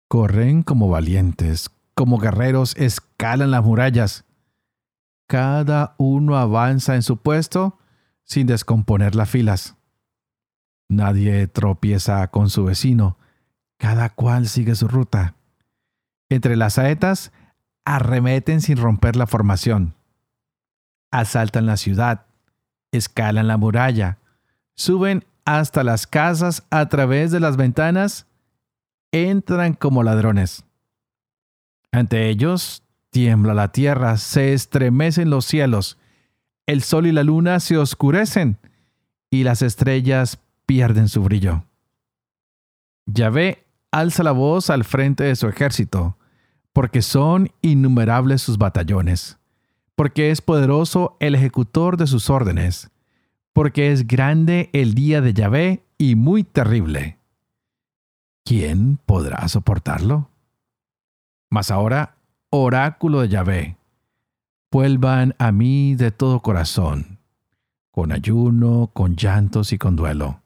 Corren 0.07 0.63
como 0.63 0.89
valientes, 0.89 1.69
como 1.93 2.17
guerreros 2.17 2.75
escalan 2.77 3.51
las 3.51 3.63
murallas, 3.63 4.25
cada 5.27 5.95
uno 5.97 6.37
avanza 6.37 6.95
en 6.95 7.01
su 7.03 7.17
puesto 7.17 7.79
sin 8.23 8.47
descomponer 8.47 9.15
las 9.15 9.29
filas. 9.29 9.75
Nadie 10.87 11.47
tropieza 11.47 12.27
con 12.29 12.49
su 12.49 12.65
vecino, 12.65 13.17
cada 13.77 14.09
cual 14.09 14.47
sigue 14.47 14.75
su 14.75 14.87
ruta. 14.87 15.35
Entre 16.29 16.55
las 16.55 16.73
saetas 16.73 17.31
arremeten 17.85 18.61
sin 18.61 18.77
romper 18.77 19.15
la 19.15 19.27
formación. 19.27 19.95
Asaltan 21.11 21.65
la 21.65 21.77
ciudad, 21.77 22.25
escalan 22.91 23.47
la 23.47 23.57
muralla, 23.57 24.19
suben 24.75 25.25
hasta 25.45 25.83
las 25.83 26.07
casas 26.07 26.63
a 26.71 26.89
través 26.89 27.31
de 27.31 27.39
las 27.39 27.57
ventanas, 27.57 28.27
entran 29.11 29.73
como 29.73 30.03
ladrones. 30.03 30.65
Ante 31.91 32.29
ellos 32.29 32.84
Tiembla 33.15 33.53
la 33.53 33.71
tierra, 33.71 34.17
se 34.17 34.51
estremecen 34.51 35.29
los 35.29 35.45
cielos, 35.45 35.97
el 36.65 36.83
sol 36.83 37.07
y 37.07 37.13
la 37.13 37.23
luna 37.23 37.61
se 37.61 37.77
oscurecen 37.77 38.57
y 39.31 39.45
las 39.45 39.61
estrellas 39.61 40.37
pierden 40.65 41.07
su 41.07 41.23
brillo. 41.23 41.63
Yahvé 43.05 43.67
alza 43.89 44.21
la 44.21 44.33
voz 44.33 44.69
al 44.69 44.83
frente 44.83 45.23
de 45.23 45.37
su 45.37 45.47
ejército, 45.47 46.17
porque 46.73 47.01
son 47.01 47.53
innumerables 47.61 48.41
sus 48.41 48.57
batallones, 48.57 49.37
porque 49.95 50.29
es 50.29 50.41
poderoso 50.41 51.15
el 51.21 51.35
ejecutor 51.35 51.95
de 51.95 52.07
sus 52.07 52.29
órdenes, 52.29 52.91
porque 53.53 53.93
es 53.93 54.07
grande 54.07 54.69
el 54.73 54.93
día 54.93 55.21
de 55.21 55.33
Yahvé 55.33 55.85
y 55.97 56.15
muy 56.15 56.43
terrible. 56.43 57.17
¿Quién 58.43 58.99
podrá 59.05 59.47
soportarlo? 59.47 60.29
Mas 61.49 61.71
ahora 61.71 62.14
oráculo 62.63 63.21
de 63.21 63.29
Yahvé, 63.29 63.77
vuelvan 64.71 65.35
a 65.39 65.51
mí 65.51 65.95
de 65.95 66.11
todo 66.11 66.41
corazón, 66.41 67.19
con 67.91 68.11
ayuno, 68.11 68.91
con 68.93 69.15
llantos 69.15 69.73
y 69.73 69.77
con 69.77 69.95
duelo. 69.95 70.41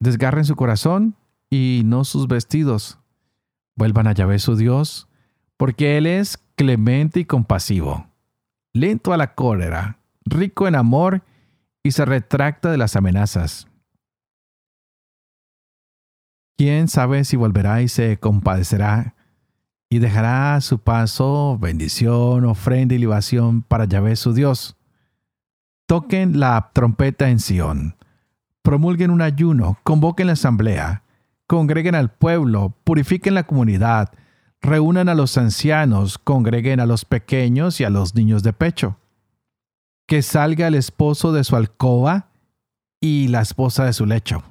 Desgarren 0.00 0.44
su 0.44 0.56
corazón 0.56 1.16
y 1.50 1.82
no 1.84 2.04
sus 2.04 2.26
vestidos. 2.26 2.98
Vuelvan 3.76 4.06
a 4.06 4.12
Yahvé 4.12 4.38
su 4.38 4.56
Dios, 4.56 5.08
porque 5.56 5.96
Él 5.98 6.06
es 6.06 6.38
clemente 6.56 7.20
y 7.20 7.24
compasivo, 7.24 8.08
lento 8.72 9.12
a 9.12 9.16
la 9.16 9.34
cólera, 9.34 9.98
rico 10.24 10.66
en 10.66 10.74
amor 10.74 11.22
y 11.82 11.92
se 11.92 12.04
retracta 12.04 12.70
de 12.70 12.78
las 12.78 12.96
amenazas. 12.96 13.68
¿Quién 16.56 16.88
sabe 16.88 17.24
si 17.24 17.36
volverá 17.36 17.82
y 17.82 17.88
se 17.88 18.18
compadecerá 18.18 19.14
y 19.92 19.98
dejará 19.98 20.58
su 20.62 20.78
paso 20.78 21.58
bendición, 21.58 22.46
ofrenda 22.46 22.94
y 22.94 22.98
libación 22.98 23.60
para 23.60 23.84
Yahvé 23.84 24.16
su 24.16 24.32
Dios. 24.32 24.74
Toquen 25.84 26.40
la 26.40 26.70
trompeta 26.72 27.28
en 27.28 27.38
Sión, 27.38 27.96
promulguen 28.62 29.10
un 29.10 29.20
ayuno, 29.20 29.78
convoquen 29.82 30.28
la 30.28 30.32
asamblea, 30.32 31.02
congreguen 31.46 31.94
al 31.94 32.10
pueblo, 32.10 32.74
purifiquen 32.84 33.34
la 33.34 33.42
comunidad, 33.42 34.08
reúnan 34.62 35.10
a 35.10 35.14
los 35.14 35.36
ancianos, 35.36 36.16
congreguen 36.16 36.80
a 36.80 36.86
los 36.86 37.04
pequeños 37.04 37.78
y 37.78 37.84
a 37.84 37.90
los 37.90 38.14
niños 38.14 38.42
de 38.42 38.54
pecho. 38.54 38.96
Que 40.06 40.22
salga 40.22 40.68
el 40.68 40.74
esposo 40.74 41.34
de 41.34 41.44
su 41.44 41.54
alcoba 41.54 42.30
y 42.98 43.28
la 43.28 43.42
esposa 43.42 43.84
de 43.84 43.92
su 43.92 44.06
lecho. 44.06 44.42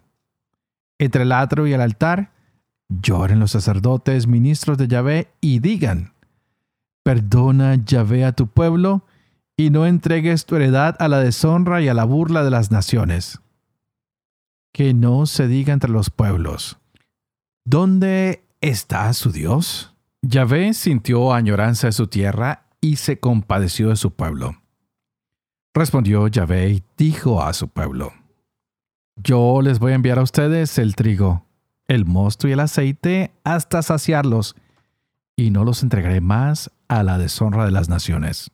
Entre 1.00 1.24
el 1.24 1.32
atro 1.32 1.66
y 1.66 1.74
el 1.74 1.82
altar, 1.82 2.32
Lloren 2.92 3.40
los 3.40 3.52
sacerdotes, 3.52 4.28
ministros 4.28 4.78
de 4.78 4.90
Yahvé, 4.90 5.30
y 5.40 5.60
digan, 5.60 6.14
perdona 7.04 7.76
Yahvé 7.76 8.26
a 8.26 8.34
tu 8.34 8.48
pueblo, 8.48 9.06
y 9.56 9.70
no 9.70 9.86
entregues 9.86 10.46
tu 10.46 10.58
heredad 10.58 10.98
a 11.00 11.08
la 11.08 11.20
deshonra 11.20 11.82
y 11.82 11.88
a 11.88 11.94
la 11.94 12.04
burla 12.04 12.44
de 12.44 12.50
las 12.50 12.70
naciones. 12.70 13.40
Que 14.74 14.94
no 14.94 15.26
se 15.26 15.48
diga 15.48 15.72
entre 15.72 15.90
los 15.90 16.10
pueblos, 16.10 16.80
¿dónde 17.64 18.44
está 18.60 19.14
su 19.14 19.32
Dios? 19.32 19.96
Yahvé 20.22 20.74
sintió 20.74 21.34
añoranza 21.34 21.88
de 21.88 21.94
su 21.94 22.08
tierra 22.08 22.66
y 22.82 22.98
se 22.98 23.20
compadeció 23.20 23.90
de 23.90 23.96
su 23.96 24.12
pueblo. 24.14 24.62
Respondió 25.74 26.28
Yahvé 26.28 26.70
y 26.72 26.84
dijo 26.98 27.42
a 27.42 27.54
su 27.54 27.70
pueblo, 27.70 28.12
Yo 29.16 29.62
les 29.62 29.80
voy 29.80 29.94
a 29.94 29.96
enviar 29.96 30.20
a 30.20 30.24
ustedes 30.24 30.78
el 30.78 30.96
trigo 30.96 31.46
el 31.92 32.06
mosto 32.06 32.48
y 32.48 32.54
el 32.54 32.62
aceite 32.62 33.34
hasta 33.44 33.82
saciarlos, 33.82 34.56
y 35.36 35.52
no 35.52 35.66
los 35.66 35.84
entregaré 35.84 36.22
más 36.22 36.72
a 36.88 37.04
la 37.04 37.18
deshonra 37.18 37.66
de 37.66 37.72
las 37.72 37.90
naciones. 37.90 38.50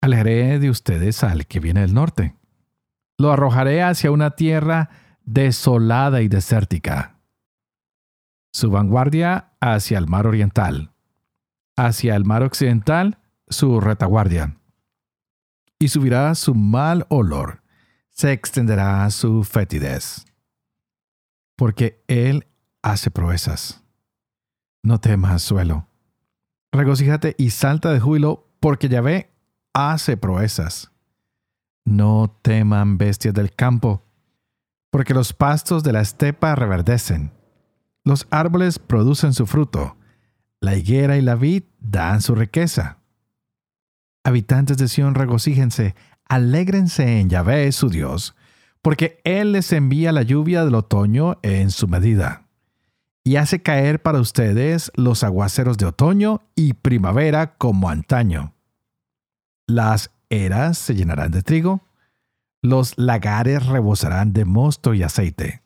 Alejaré 0.00 0.60
de 0.60 0.70
ustedes 0.70 1.24
al 1.24 1.46
que 1.48 1.58
viene 1.58 1.80
del 1.80 1.92
norte. 1.92 2.36
Lo 3.18 3.32
arrojaré 3.32 3.82
hacia 3.82 4.12
una 4.12 4.30
tierra 4.30 4.88
desolada 5.24 6.22
y 6.22 6.28
desértica. 6.28 7.18
Su 8.52 8.70
vanguardia 8.70 9.50
hacia 9.60 9.98
el 9.98 10.06
mar 10.06 10.28
oriental. 10.28 10.92
Hacia 11.76 12.14
el 12.14 12.24
mar 12.24 12.44
occidental, 12.44 13.18
su 13.48 13.80
retaguardia. 13.80 14.56
Y 15.80 15.88
subirá 15.88 16.36
su 16.36 16.54
mal 16.54 17.06
olor. 17.08 17.62
Se 18.10 18.30
extenderá 18.30 19.10
su 19.10 19.42
fetidez 19.42 20.29
porque 21.60 22.02
Él 22.08 22.46
hace 22.80 23.10
proezas. 23.10 23.82
No 24.82 24.98
temas, 24.98 25.42
suelo. 25.42 25.88
Regocíjate 26.72 27.34
y 27.36 27.50
salta 27.50 27.92
de 27.92 28.00
júbilo, 28.00 28.48
porque 28.60 28.88
Yahvé 28.88 29.30
hace 29.74 30.16
proezas. 30.16 30.90
No 31.84 32.34
teman 32.40 32.96
bestias 32.96 33.34
del 33.34 33.54
campo, 33.54 34.06
porque 34.90 35.12
los 35.12 35.34
pastos 35.34 35.82
de 35.82 35.92
la 35.92 36.00
estepa 36.00 36.54
reverdecen. 36.54 37.30
Los 38.04 38.26
árboles 38.30 38.78
producen 38.78 39.34
su 39.34 39.44
fruto. 39.44 39.98
La 40.60 40.76
higuera 40.76 41.18
y 41.18 41.20
la 41.20 41.34
vid 41.34 41.64
dan 41.78 42.22
su 42.22 42.34
riqueza. 42.34 43.00
Habitantes 44.24 44.78
de 44.78 44.88
Sión, 44.88 45.14
regocíjense, 45.14 45.94
alégrense 46.26 47.20
en 47.20 47.28
Yahvé, 47.28 47.70
su 47.72 47.90
Dios, 47.90 48.34
porque 48.82 49.20
Él 49.24 49.52
les 49.52 49.72
envía 49.72 50.12
la 50.12 50.22
lluvia 50.22 50.64
del 50.64 50.74
otoño 50.74 51.38
en 51.42 51.70
su 51.70 51.88
medida, 51.88 52.46
y 53.24 53.36
hace 53.36 53.62
caer 53.62 54.00
para 54.00 54.20
ustedes 54.20 54.90
los 54.94 55.22
aguaceros 55.24 55.76
de 55.76 55.86
otoño 55.86 56.42
y 56.54 56.72
primavera 56.72 57.56
como 57.56 57.90
antaño. 57.90 58.54
Las 59.66 60.10
eras 60.30 60.78
se 60.78 60.94
llenarán 60.94 61.30
de 61.30 61.42
trigo, 61.42 61.82
los 62.62 62.98
lagares 62.98 63.66
rebosarán 63.66 64.32
de 64.32 64.44
mosto 64.44 64.94
y 64.94 65.02
aceite. 65.02 65.62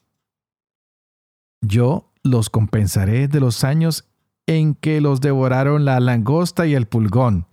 Yo 1.61 2.13
los 2.23 2.51
compensaré 2.51 3.29
de 3.29 3.41
los 3.41 3.65
años 3.65 4.05
en 4.47 4.75
que 4.75 5.01
los 5.01 5.21
devoraron 5.21 5.85
la 5.85 6.01
langosta 6.01 6.67
y 6.67 6.75
el 6.75 6.87
pulgón, 6.87 7.47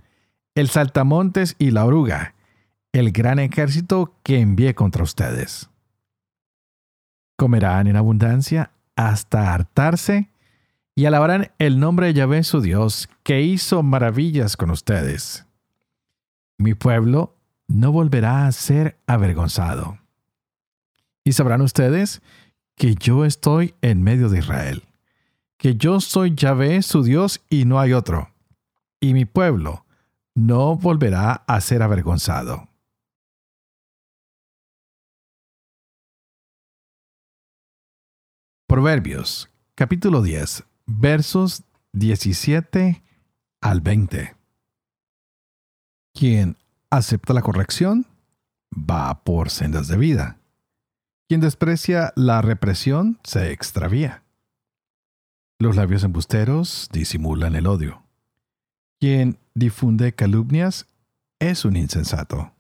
el 0.56 0.70
saltamontes 0.70 1.56
y 1.60 1.72
la 1.72 1.86
oruga, 1.86 2.36
el 2.94 3.12
gran 3.12 3.40
ejército 3.40 4.16
que 4.24 4.40
envié 4.40 4.76
contra 4.76 5.04
ustedes. 5.04 5.70
Comerán 7.38 7.88
en 7.88 7.96
abundancia 7.96 8.72
hasta 8.96 9.54
hartarse 9.54 10.30
y 10.96 11.06
alabarán 11.06 11.52
el 11.58 11.80
nombre 11.80 12.08
de 12.08 12.14
Yahvé 12.14 12.44
su 12.44 12.62
Dios, 12.62 13.10
que 13.24 13.42
hizo 13.42 13.82
maravillas 13.82 14.58
con 14.58 14.70
ustedes. 14.72 15.46
Mi 16.58 16.74
pueblo 16.74 17.36
no 17.68 17.92
volverá 17.92 18.46
a 18.46 18.52
ser 18.52 19.00
avergonzado. 19.08 19.98
Y 21.24 21.34
sabrán 21.34 21.62
ustedes 21.62 22.22
que 22.76 22.96
yo 22.96 23.26
estoy 23.26 23.74
en 23.82 24.04
medio 24.04 24.30
de 24.30 24.40
Israel, 24.40 24.84
que 25.58 25.76
yo 25.76 26.02
soy 26.02 26.36
Yahvé 26.36 26.82
su 26.82 27.04
Dios 27.04 27.42
y 27.50 27.66
no 27.66 27.80
hay 27.80 27.94
otro, 27.94 28.32
y 29.00 29.14
mi 29.14 29.26
pueblo 29.26 29.86
no 30.36 30.76
volverá 30.76 31.44
a 31.48 31.62
ser 31.62 31.84
avergonzado. 31.84 32.71
Proverbios, 38.72 39.50
capítulo 39.76 40.22
10, 40.22 40.64
versos 40.86 41.64
17 41.92 43.04
al 43.60 43.82
20. 43.82 44.34
Quien 46.14 46.56
acepta 46.90 47.34
la 47.34 47.42
corrección 47.42 48.06
va 48.74 49.26
por 49.26 49.50
sendas 49.50 49.90
de 49.90 49.98
vida. 49.98 50.38
Quien 51.28 51.42
desprecia 51.42 52.14
la 52.16 52.42
represión 52.42 53.20
se 53.26 53.52
extravía. 53.52 54.24
Los 55.60 55.76
labios 55.76 56.06
embusteros 56.06 56.88
disimulan 56.94 57.56
el 57.56 57.68
odio. 57.68 58.04
Quien 59.02 59.38
difunde 59.54 60.16
calumnias 60.16 60.88
es 61.40 61.66
un 61.66 61.76
insensato. 61.76 62.54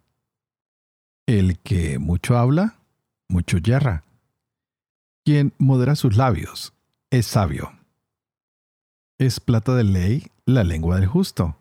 El 1.25 1.59
que 1.59 1.99
mucho 1.99 2.37
habla, 2.37 2.81
mucho 3.29 3.59
yerra. 3.59 4.03
Quien 5.23 5.53
modera 5.59 5.95
sus 5.95 6.17
labios 6.17 6.73
es 7.11 7.27
sabio. 7.27 7.71
Es 9.19 9.39
plata 9.39 9.75
de 9.75 9.83
ley 9.83 10.31
la 10.45 10.63
lengua 10.63 10.95
del 10.95 11.05
justo. 11.05 11.57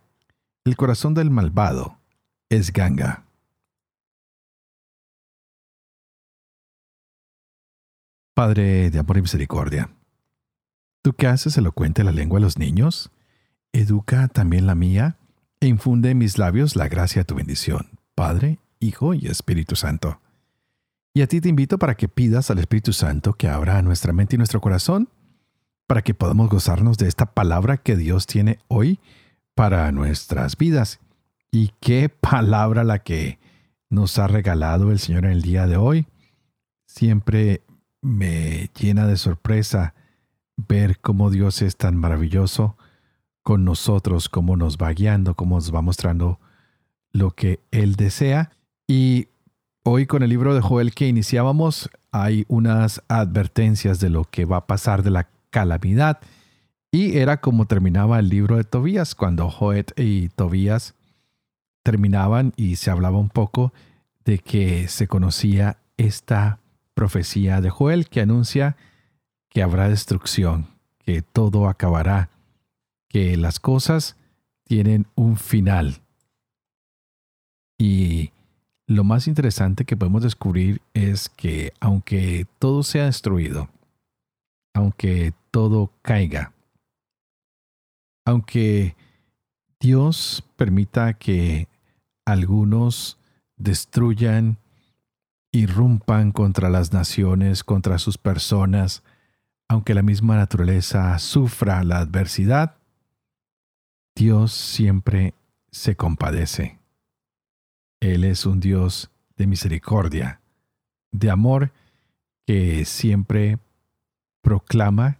El 0.64 0.76
corazón 0.76 1.12
del 1.12 1.30
malvado 1.30 1.98
es 2.48 2.72
ganga. 2.72 3.26
Padre 8.34 8.90
de 8.90 8.98
amor 8.98 9.18
y 9.18 9.22
misericordia, 9.22 9.90
¿tú 11.02 11.12
qué 11.12 11.26
haces 11.26 11.58
elocuente 11.58 12.02
la 12.02 12.12
lengua 12.12 12.38
de 12.38 12.44
los 12.44 12.56
niños? 12.56 13.10
Educa 13.72 14.28
también 14.28 14.66
la 14.66 14.74
mía 14.74 15.18
e 15.60 15.66
infunde 15.66 16.12
en 16.12 16.18
mis 16.18 16.38
labios 16.38 16.76
la 16.76 16.88
gracia 16.88 17.20
de 17.20 17.26
tu 17.26 17.34
bendición, 17.34 17.98
Padre, 18.14 18.58
Hijo 18.78 19.12
y 19.12 19.26
Espíritu 19.26 19.76
Santo. 19.76 20.18
Y 21.12 21.22
a 21.22 21.26
ti 21.26 21.40
te 21.40 21.48
invito 21.48 21.78
para 21.78 21.96
que 21.96 22.08
pidas 22.08 22.50
al 22.50 22.58
Espíritu 22.58 22.92
Santo 22.92 23.32
que 23.32 23.48
abra 23.48 23.82
nuestra 23.82 24.12
mente 24.12 24.36
y 24.36 24.38
nuestro 24.38 24.60
corazón 24.60 25.08
para 25.86 26.02
que 26.02 26.14
podamos 26.14 26.48
gozarnos 26.48 26.98
de 26.98 27.08
esta 27.08 27.34
palabra 27.34 27.78
que 27.78 27.96
Dios 27.96 28.26
tiene 28.26 28.60
hoy 28.68 29.00
para 29.56 29.90
nuestras 29.90 30.56
vidas. 30.56 31.00
Y 31.50 31.72
qué 31.80 32.08
palabra 32.08 32.84
la 32.84 33.00
que 33.00 33.40
nos 33.88 34.18
ha 34.20 34.28
regalado 34.28 34.92
el 34.92 35.00
Señor 35.00 35.24
en 35.24 35.32
el 35.32 35.42
día 35.42 35.66
de 35.66 35.76
hoy. 35.76 36.06
Siempre 36.86 37.62
me 38.00 38.70
llena 38.78 39.08
de 39.08 39.16
sorpresa 39.16 39.94
ver 40.56 41.00
cómo 41.00 41.30
Dios 41.30 41.60
es 41.60 41.76
tan 41.76 41.96
maravilloso 41.96 42.76
con 43.42 43.64
nosotros, 43.64 44.28
cómo 44.28 44.56
nos 44.56 44.76
va 44.76 44.92
guiando, 44.92 45.34
cómo 45.34 45.56
nos 45.56 45.74
va 45.74 45.82
mostrando 45.82 46.38
lo 47.12 47.32
que 47.32 47.58
Él 47.72 47.96
desea. 47.96 48.52
Y 48.86 49.26
Hoy 49.92 50.06
con 50.06 50.22
el 50.22 50.30
libro 50.30 50.54
de 50.54 50.60
Joel 50.60 50.94
que 50.94 51.08
iniciábamos 51.08 51.90
hay 52.12 52.44
unas 52.46 53.02
advertencias 53.08 53.98
de 53.98 54.08
lo 54.08 54.22
que 54.22 54.44
va 54.44 54.58
a 54.58 54.66
pasar 54.68 55.02
de 55.02 55.10
la 55.10 55.28
calamidad. 55.50 56.20
Y 56.92 57.18
era 57.18 57.40
como 57.40 57.66
terminaba 57.66 58.20
el 58.20 58.28
libro 58.28 58.56
de 58.56 58.62
Tobías, 58.62 59.16
cuando 59.16 59.50
Joel 59.50 59.86
y 59.96 60.28
Tobías 60.28 60.94
terminaban 61.82 62.52
y 62.54 62.76
se 62.76 62.92
hablaba 62.92 63.18
un 63.18 63.30
poco 63.30 63.72
de 64.24 64.38
que 64.38 64.86
se 64.86 65.08
conocía 65.08 65.78
esta 65.96 66.60
profecía 66.94 67.60
de 67.60 67.70
Joel 67.70 68.08
que 68.08 68.20
anuncia 68.20 68.76
que 69.48 69.60
habrá 69.60 69.88
destrucción, 69.88 70.68
que 71.00 71.20
todo 71.20 71.68
acabará, 71.68 72.30
que 73.08 73.36
las 73.36 73.58
cosas 73.58 74.14
tienen 74.62 75.08
un 75.16 75.36
final. 75.36 76.00
Y 77.76 78.30
lo 78.90 79.04
más 79.04 79.28
interesante 79.28 79.84
que 79.84 79.96
podemos 79.96 80.24
descubrir 80.24 80.82
es 80.94 81.28
que 81.28 81.72
aunque 81.78 82.48
todo 82.58 82.82
sea 82.82 83.04
destruido, 83.04 83.68
aunque 84.74 85.32
todo 85.52 85.92
caiga, 86.02 86.52
aunque 88.26 88.96
Dios 89.78 90.42
permita 90.56 91.14
que 91.14 91.68
algunos 92.26 93.16
destruyan, 93.56 94.58
irrumpan 95.52 96.32
contra 96.32 96.68
las 96.68 96.92
naciones, 96.92 97.62
contra 97.62 97.96
sus 97.96 98.18
personas, 98.18 99.04
aunque 99.68 99.94
la 99.94 100.02
misma 100.02 100.34
naturaleza 100.34 101.16
sufra 101.20 101.84
la 101.84 101.98
adversidad, 101.98 102.74
Dios 104.16 104.50
siempre 104.50 105.32
se 105.70 105.94
compadece. 105.94 106.79
Él 108.00 108.24
es 108.24 108.46
un 108.46 108.60
Dios 108.60 109.10
de 109.36 109.46
misericordia, 109.46 110.40
de 111.12 111.30
amor, 111.30 111.72
que 112.46 112.84
siempre 112.84 113.58
proclama 114.42 115.18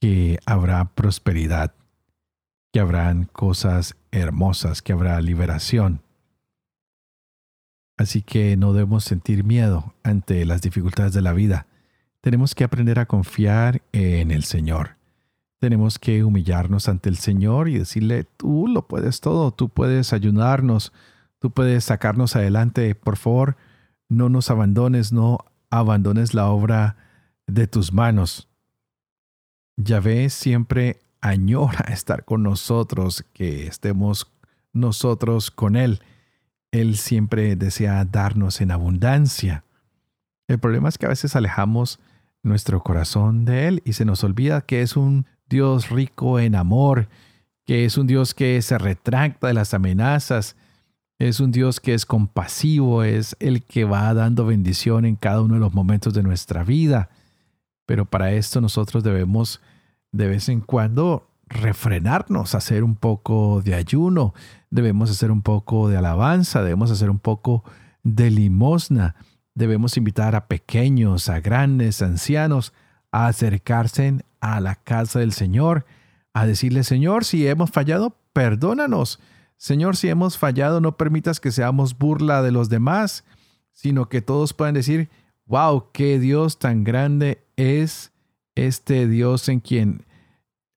que 0.00 0.38
habrá 0.44 0.84
prosperidad, 0.84 1.72
que 2.72 2.80
habrán 2.80 3.24
cosas 3.24 3.96
hermosas, 4.10 4.82
que 4.82 4.92
habrá 4.92 5.20
liberación. 5.20 6.02
Así 7.96 8.22
que 8.22 8.56
no 8.56 8.72
debemos 8.72 9.04
sentir 9.04 9.44
miedo 9.44 9.94
ante 10.02 10.44
las 10.44 10.62
dificultades 10.62 11.14
de 11.14 11.22
la 11.22 11.32
vida. 11.32 11.66
Tenemos 12.20 12.54
que 12.54 12.64
aprender 12.64 12.98
a 12.98 13.06
confiar 13.06 13.82
en 13.92 14.30
el 14.30 14.44
Señor. 14.44 14.96
Tenemos 15.60 15.98
que 15.98 16.24
humillarnos 16.24 16.88
ante 16.88 17.08
el 17.08 17.16
Señor 17.16 17.68
y 17.68 17.78
decirle, 17.78 18.24
tú 18.24 18.66
lo 18.66 18.88
puedes 18.88 19.20
todo, 19.20 19.52
tú 19.52 19.68
puedes 19.68 20.12
ayudarnos, 20.12 20.92
Tú 21.44 21.50
puedes 21.50 21.84
sacarnos 21.84 22.36
adelante. 22.36 22.94
Por 22.94 23.18
favor, 23.18 23.58
no 24.08 24.30
nos 24.30 24.50
abandones, 24.50 25.12
no 25.12 25.40
abandones 25.68 26.32
la 26.32 26.48
obra 26.48 26.96
de 27.46 27.66
tus 27.66 27.92
manos. 27.92 28.48
Yahvé 29.76 30.30
siempre 30.30 31.00
añora 31.20 31.84
estar 31.92 32.24
con 32.24 32.42
nosotros, 32.42 33.26
que 33.34 33.66
estemos 33.66 34.32
nosotros 34.72 35.50
con 35.50 35.76
Él. 35.76 36.00
Él 36.70 36.96
siempre 36.96 37.56
desea 37.56 38.06
darnos 38.06 38.62
en 38.62 38.70
abundancia. 38.70 39.64
El 40.48 40.58
problema 40.58 40.88
es 40.88 40.96
que 40.96 41.04
a 41.04 41.10
veces 41.10 41.36
alejamos 41.36 42.00
nuestro 42.42 42.82
corazón 42.82 43.44
de 43.44 43.68
Él 43.68 43.82
y 43.84 43.92
se 43.92 44.06
nos 44.06 44.24
olvida 44.24 44.62
que 44.62 44.80
es 44.80 44.96
un 44.96 45.26
Dios 45.46 45.90
rico 45.90 46.40
en 46.40 46.54
amor, 46.54 47.10
que 47.66 47.84
es 47.84 47.98
un 47.98 48.06
Dios 48.06 48.32
que 48.32 48.62
se 48.62 48.78
retracta 48.78 49.48
de 49.48 49.52
las 49.52 49.74
amenazas, 49.74 50.56
es 51.18 51.40
un 51.40 51.52
Dios 51.52 51.80
que 51.80 51.94
es 51.94 52.06
compasivo, 52.06 53.04
es 53.04 53.36
el 53.40 53.62
que 53.62 53.84
va 53.84 54.12
dando 54.14 54.46
bendición 54.46 55.04
en 55.04 55.16
cada 55.16 55.42
uno 55.42 55.54
de 55.54 55.60
los 55.60 55.74
momentos 55.74 56.12
de 56.14 56.22
nuestra 56.22 56.64
vida. 56.64 57.08
Pero 57.86 58.04
para 58.04 58.32
esto 58.32 58.60
nosotros 58.60 59.04
debemos 59.04 59.60
de 60.12 60.28
vez 60.28 60.48
en 60.48 60.60
cuando 60.60 61.28
refrenarnos, 61.46 62.54
hacer 62.54 62.84
un 62.84 62.96
poco 62.96 63.62
de 63.62 63.74
ayuno, 63.74 64.34
debemos 64.70 65.10
hacer 65.10 65.30
un 65.30 65.42
poco 65.42 65.88
de 65.88 65.96
alabanza, 65.96 66.62
debemos 66.62 66.90
hacer 66.90 67.10
un 67.10 67.18
poco 67.18 67.64
de 68.02 68.30
limosna, 68.30 69.14
debemos 69.54 69.96
invitar 69.96 70.34
a 70.34 70.46
pequeños, 70.46 71.28
a 71.28 71.40
grandes, 71.40 72.02
ancianos 72.02 72.72
a 73.12 73.28
acercarse 73.28 74.24
a 74.40 74.60
la 74.60 74.74
casa 74.74 75.20
del 75.20 75.32
Señor, 75.32 75.86
a 76.32 76.46
decirle, 76.46 76.82
Señor, 76.82 77.24
si 77.24 77.46
hemos 77.46 77.70
fallado, 77.70 78.16
perdónanos. 78.32 79.20
Señor, 79.56 79.96
si 79.96 80.08
hemos 80.08 80.38
fallado, 80.38 80.80
no 80.80 80.96
permitas 80.96 81.40
que 81.40 81.50
seamos 81.50 81.96
burla 81.96 82.42
de 82.42 82.52
los 82.52 82.68
demás, 82.68 83.24
sino 83.72 84.08
que 84.08 84.22
todos 84.22 84.52
puedan 84.52 84.74
decir, 84.74 85.08
wow, 85.46 85.90
qué 85.92 86.18
Dios 86.18 86.58
tan 86.58 86.84
grande 86.84 87.44
es 87.56 88.12
este 88.54 89.08
Dios 89.08 89.48
en 89.48 89.60
quien 89.60 90.04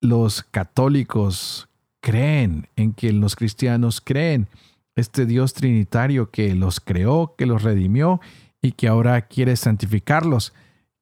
los 0.02 0.44
católicos 0.44 1.70
creen, 2.02 2.70
en 2.76 2.92
quien 2.92 3.20
los 3.20 3.36
cristianos 3.36 4.02
creen, 4.02 4.48
este 4.96 5.26
Dios 5.26 5.54
trinitario 5.54 6.32
que 6.32 6.56
los 6.56 6.80
creó, 6.80 7.36
que 7.38 7.46
los 7.46 7.63
redimió 7.63 8.20
y 8.62 8.72
que 8.72 8.88
ahora 8.88 9.22
quiere 9.22 9.56
santificarlos. 9.56 10.54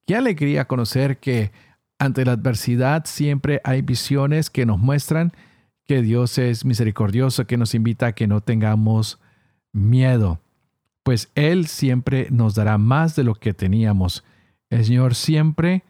Qué 0.06 0.16
alegría 0.16 0.66
conocer 0.66 1.18
que 1.18 1.52
ante 1.98 2.24
la 2.24 2.32
adversidad 2.32 3.04
siempre 3.06 3.60
hay 3.64 3.82
visiones 3.82 4.50
que 4.50 4.66
nos 4.66 4.78
muestran 4.78 5.32
que 5.86 6.02
Dios 6.02 6.38
es 6.38 6.64
misericordioso, 6.64 7.46
que 7.46 7.56
nos 7.56 7.74
invita 7.74 8.08
a 8.08 8.12
que 8.12 8.26
no 8.26 8.40
tengamos 8.40 9.18
miedo, 9.72 10.40
pues 11.02 11.30
Él 11.34 11.66
siempre 11.66 12.28
nos 12.30 12.54
dará 12.54 12.78
más 12.78 13.14
de 13.14 13.24
lo 13.24 13.34
que 13.36 13.54
teníamos. 13.54 14.24
El 14.70 14.84
Señor 14.84 15.14
siempre 15.14 15.84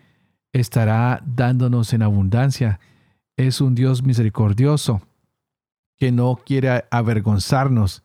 estará 0.53 1.23
dándonos 1.25 1.93
en 1.93 2.03
abundancia. 2.03 2.81
Es 3.37 3.61
un 3.61 3.75
Dios 3.75 4.03
misericordioso 4.03 5.01
que 5.97 6.13
no 6.13 6.37
quiere 6.45 6.85
avergonzarnos, 6.91 8.03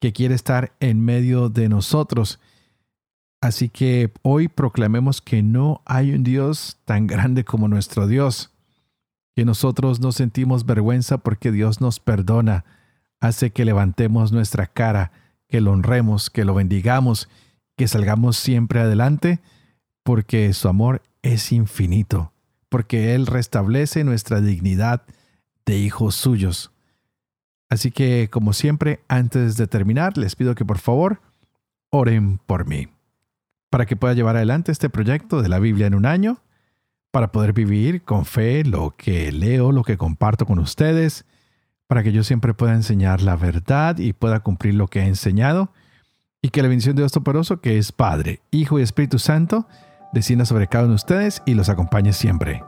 que 0.00 0.12
quiere 0.12 0.34
estar 0.34 0.72
en 0.80 1.04
medio 1.04 1.48
de 1.48 1.68
nosotros. 1.68 2.40
Así 3.40 3.68
que 3.68 4.12
hoy 4.22 4.48
proclamemos 4.48 5.20
que 5.20 5.42
no 5.42 5.82
hay 5.86 6.12
un 6.12 6.24
Dios 6.24 6.78
tan 6.84 7.06
grande 7.06 7.44
como 7.44 7.68
nuestro 7.68 8.06
Dios, 8.06 8.50
que 9.34 9.44
nosotros 9.44 10.00
no 10.00 10.12
sentimos 10.12 10.66
vergüenza 10.66 11.18
porque 11.18 11.52
Dios 11.52 11.80
nos 11.80 12.00
perdona, 12.00 12.64
hace 13.20 13.50
que 13.50 13.64
levantemos 13.64 14.32
nuestra 14.32 14.66
cara, 14.66 15.12
que 15.48 15.60
lo 15.60 15.72
honremos, 15.72 16.30
que 16.30 16.44
lo 16.44 16.54
bendigamos, 16.54 17.28
que 17.76 17.88
salgamos 17.88 18.36
siempre 18.36 18.80
adelante, 18.80 19.40
porque 20.02 20.52
su 20.52 20.68
amor 20.68 21.02
es 21.22 21.52
infinito, 21.52 22.32
porque 22.68 23.14
Él 23.14 23.26
restablece 23.26 24.04
nuestra 24.04 24.40
dignidad 24.40 25.02
de 25.66 25.78
hijos 25.78 26.14
suyos. 26.14 26.72
Así 27.68 27.90
que, 27.92 28.28
como 28.30 28.52
siempre, 28.52 29.00
antes 29.08 29.56
de 29.56 29.66
terminar, 29.66 30.18
les 30.18 30.34
pido 30.34 30.54
que 30.54 30.64
por 30.64 30.78
favor 30.78 31.20
oren 31.90 32.38
por 32.38 32.66
mí, 32.66 32.88
para 33.70 33.86
que 33.86 33.96
pueda 33.96 34.14
llevar 34.14 34.36
adelante 34.36 34.72
este 34.72 34.90
proyecto 34.90 35.42
de 35.42 35.48
la 35.48 35.58
Biblia 35.58 35.86
en 35.86 35.94
un 35.94 36.06
año, 36.06 36.42
para 37.10 37.32
poder 37.32 37.52
vivir 37.52 38.02
con 38.02 38.24
fe 38.24 38.64
lo 38.64 38.94
que 38.96 39.32
leo, 39.32 39.72
lo 39.72 39.82
que 39.82 39.96
comparto 39.96 40.46
con 40.46 40.58
ustedes, 40.58 41.24
para 41.86 42.02
que 42.02 42.12
yo 42.12 42.22
siempre 42.22 42.54
pueda 42.54 42.74
enseñar 42.74 43.20
la 43.20 43.36
verdad 43.36 43.98
y 43.98 44.12
pueda 44.12 44.40
cumplir 44.40 44.74
lo 44.74 44.88
que 44.88 45.00
he 45.00 45.06
enseñado, 45.06 45.72
y 46.42 46.50
que 46.50 46.62
la 46.62 46.68
bendición 46.68 46.96
de 46.96 47.02
Dios 47.02 47.12
Toporoso, 47.12 47.60
que 47.60 47.78
es 47.78 47.92
Padre, 47.92 48.40
Hijo 48.50 48.78
y 48.78 48.82
Espíritu 48.82 49.18
Santo, 49.18 49.66
descienda 50.12 50.44
sobre 50.44 50.68
cada 50.68 50.84
uno 50.84 50.92
de 50.92 50.96
ustedes 50.96 51.42
y 51.44 51.54
los 51.54 51.68
acompañe 51.68 52.12
siempre. 52.12 52.62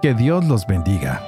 Que 0.00 0.14
Dios 0.14 0.44
los 0.44 0.66
bendiga. 0.66 1.22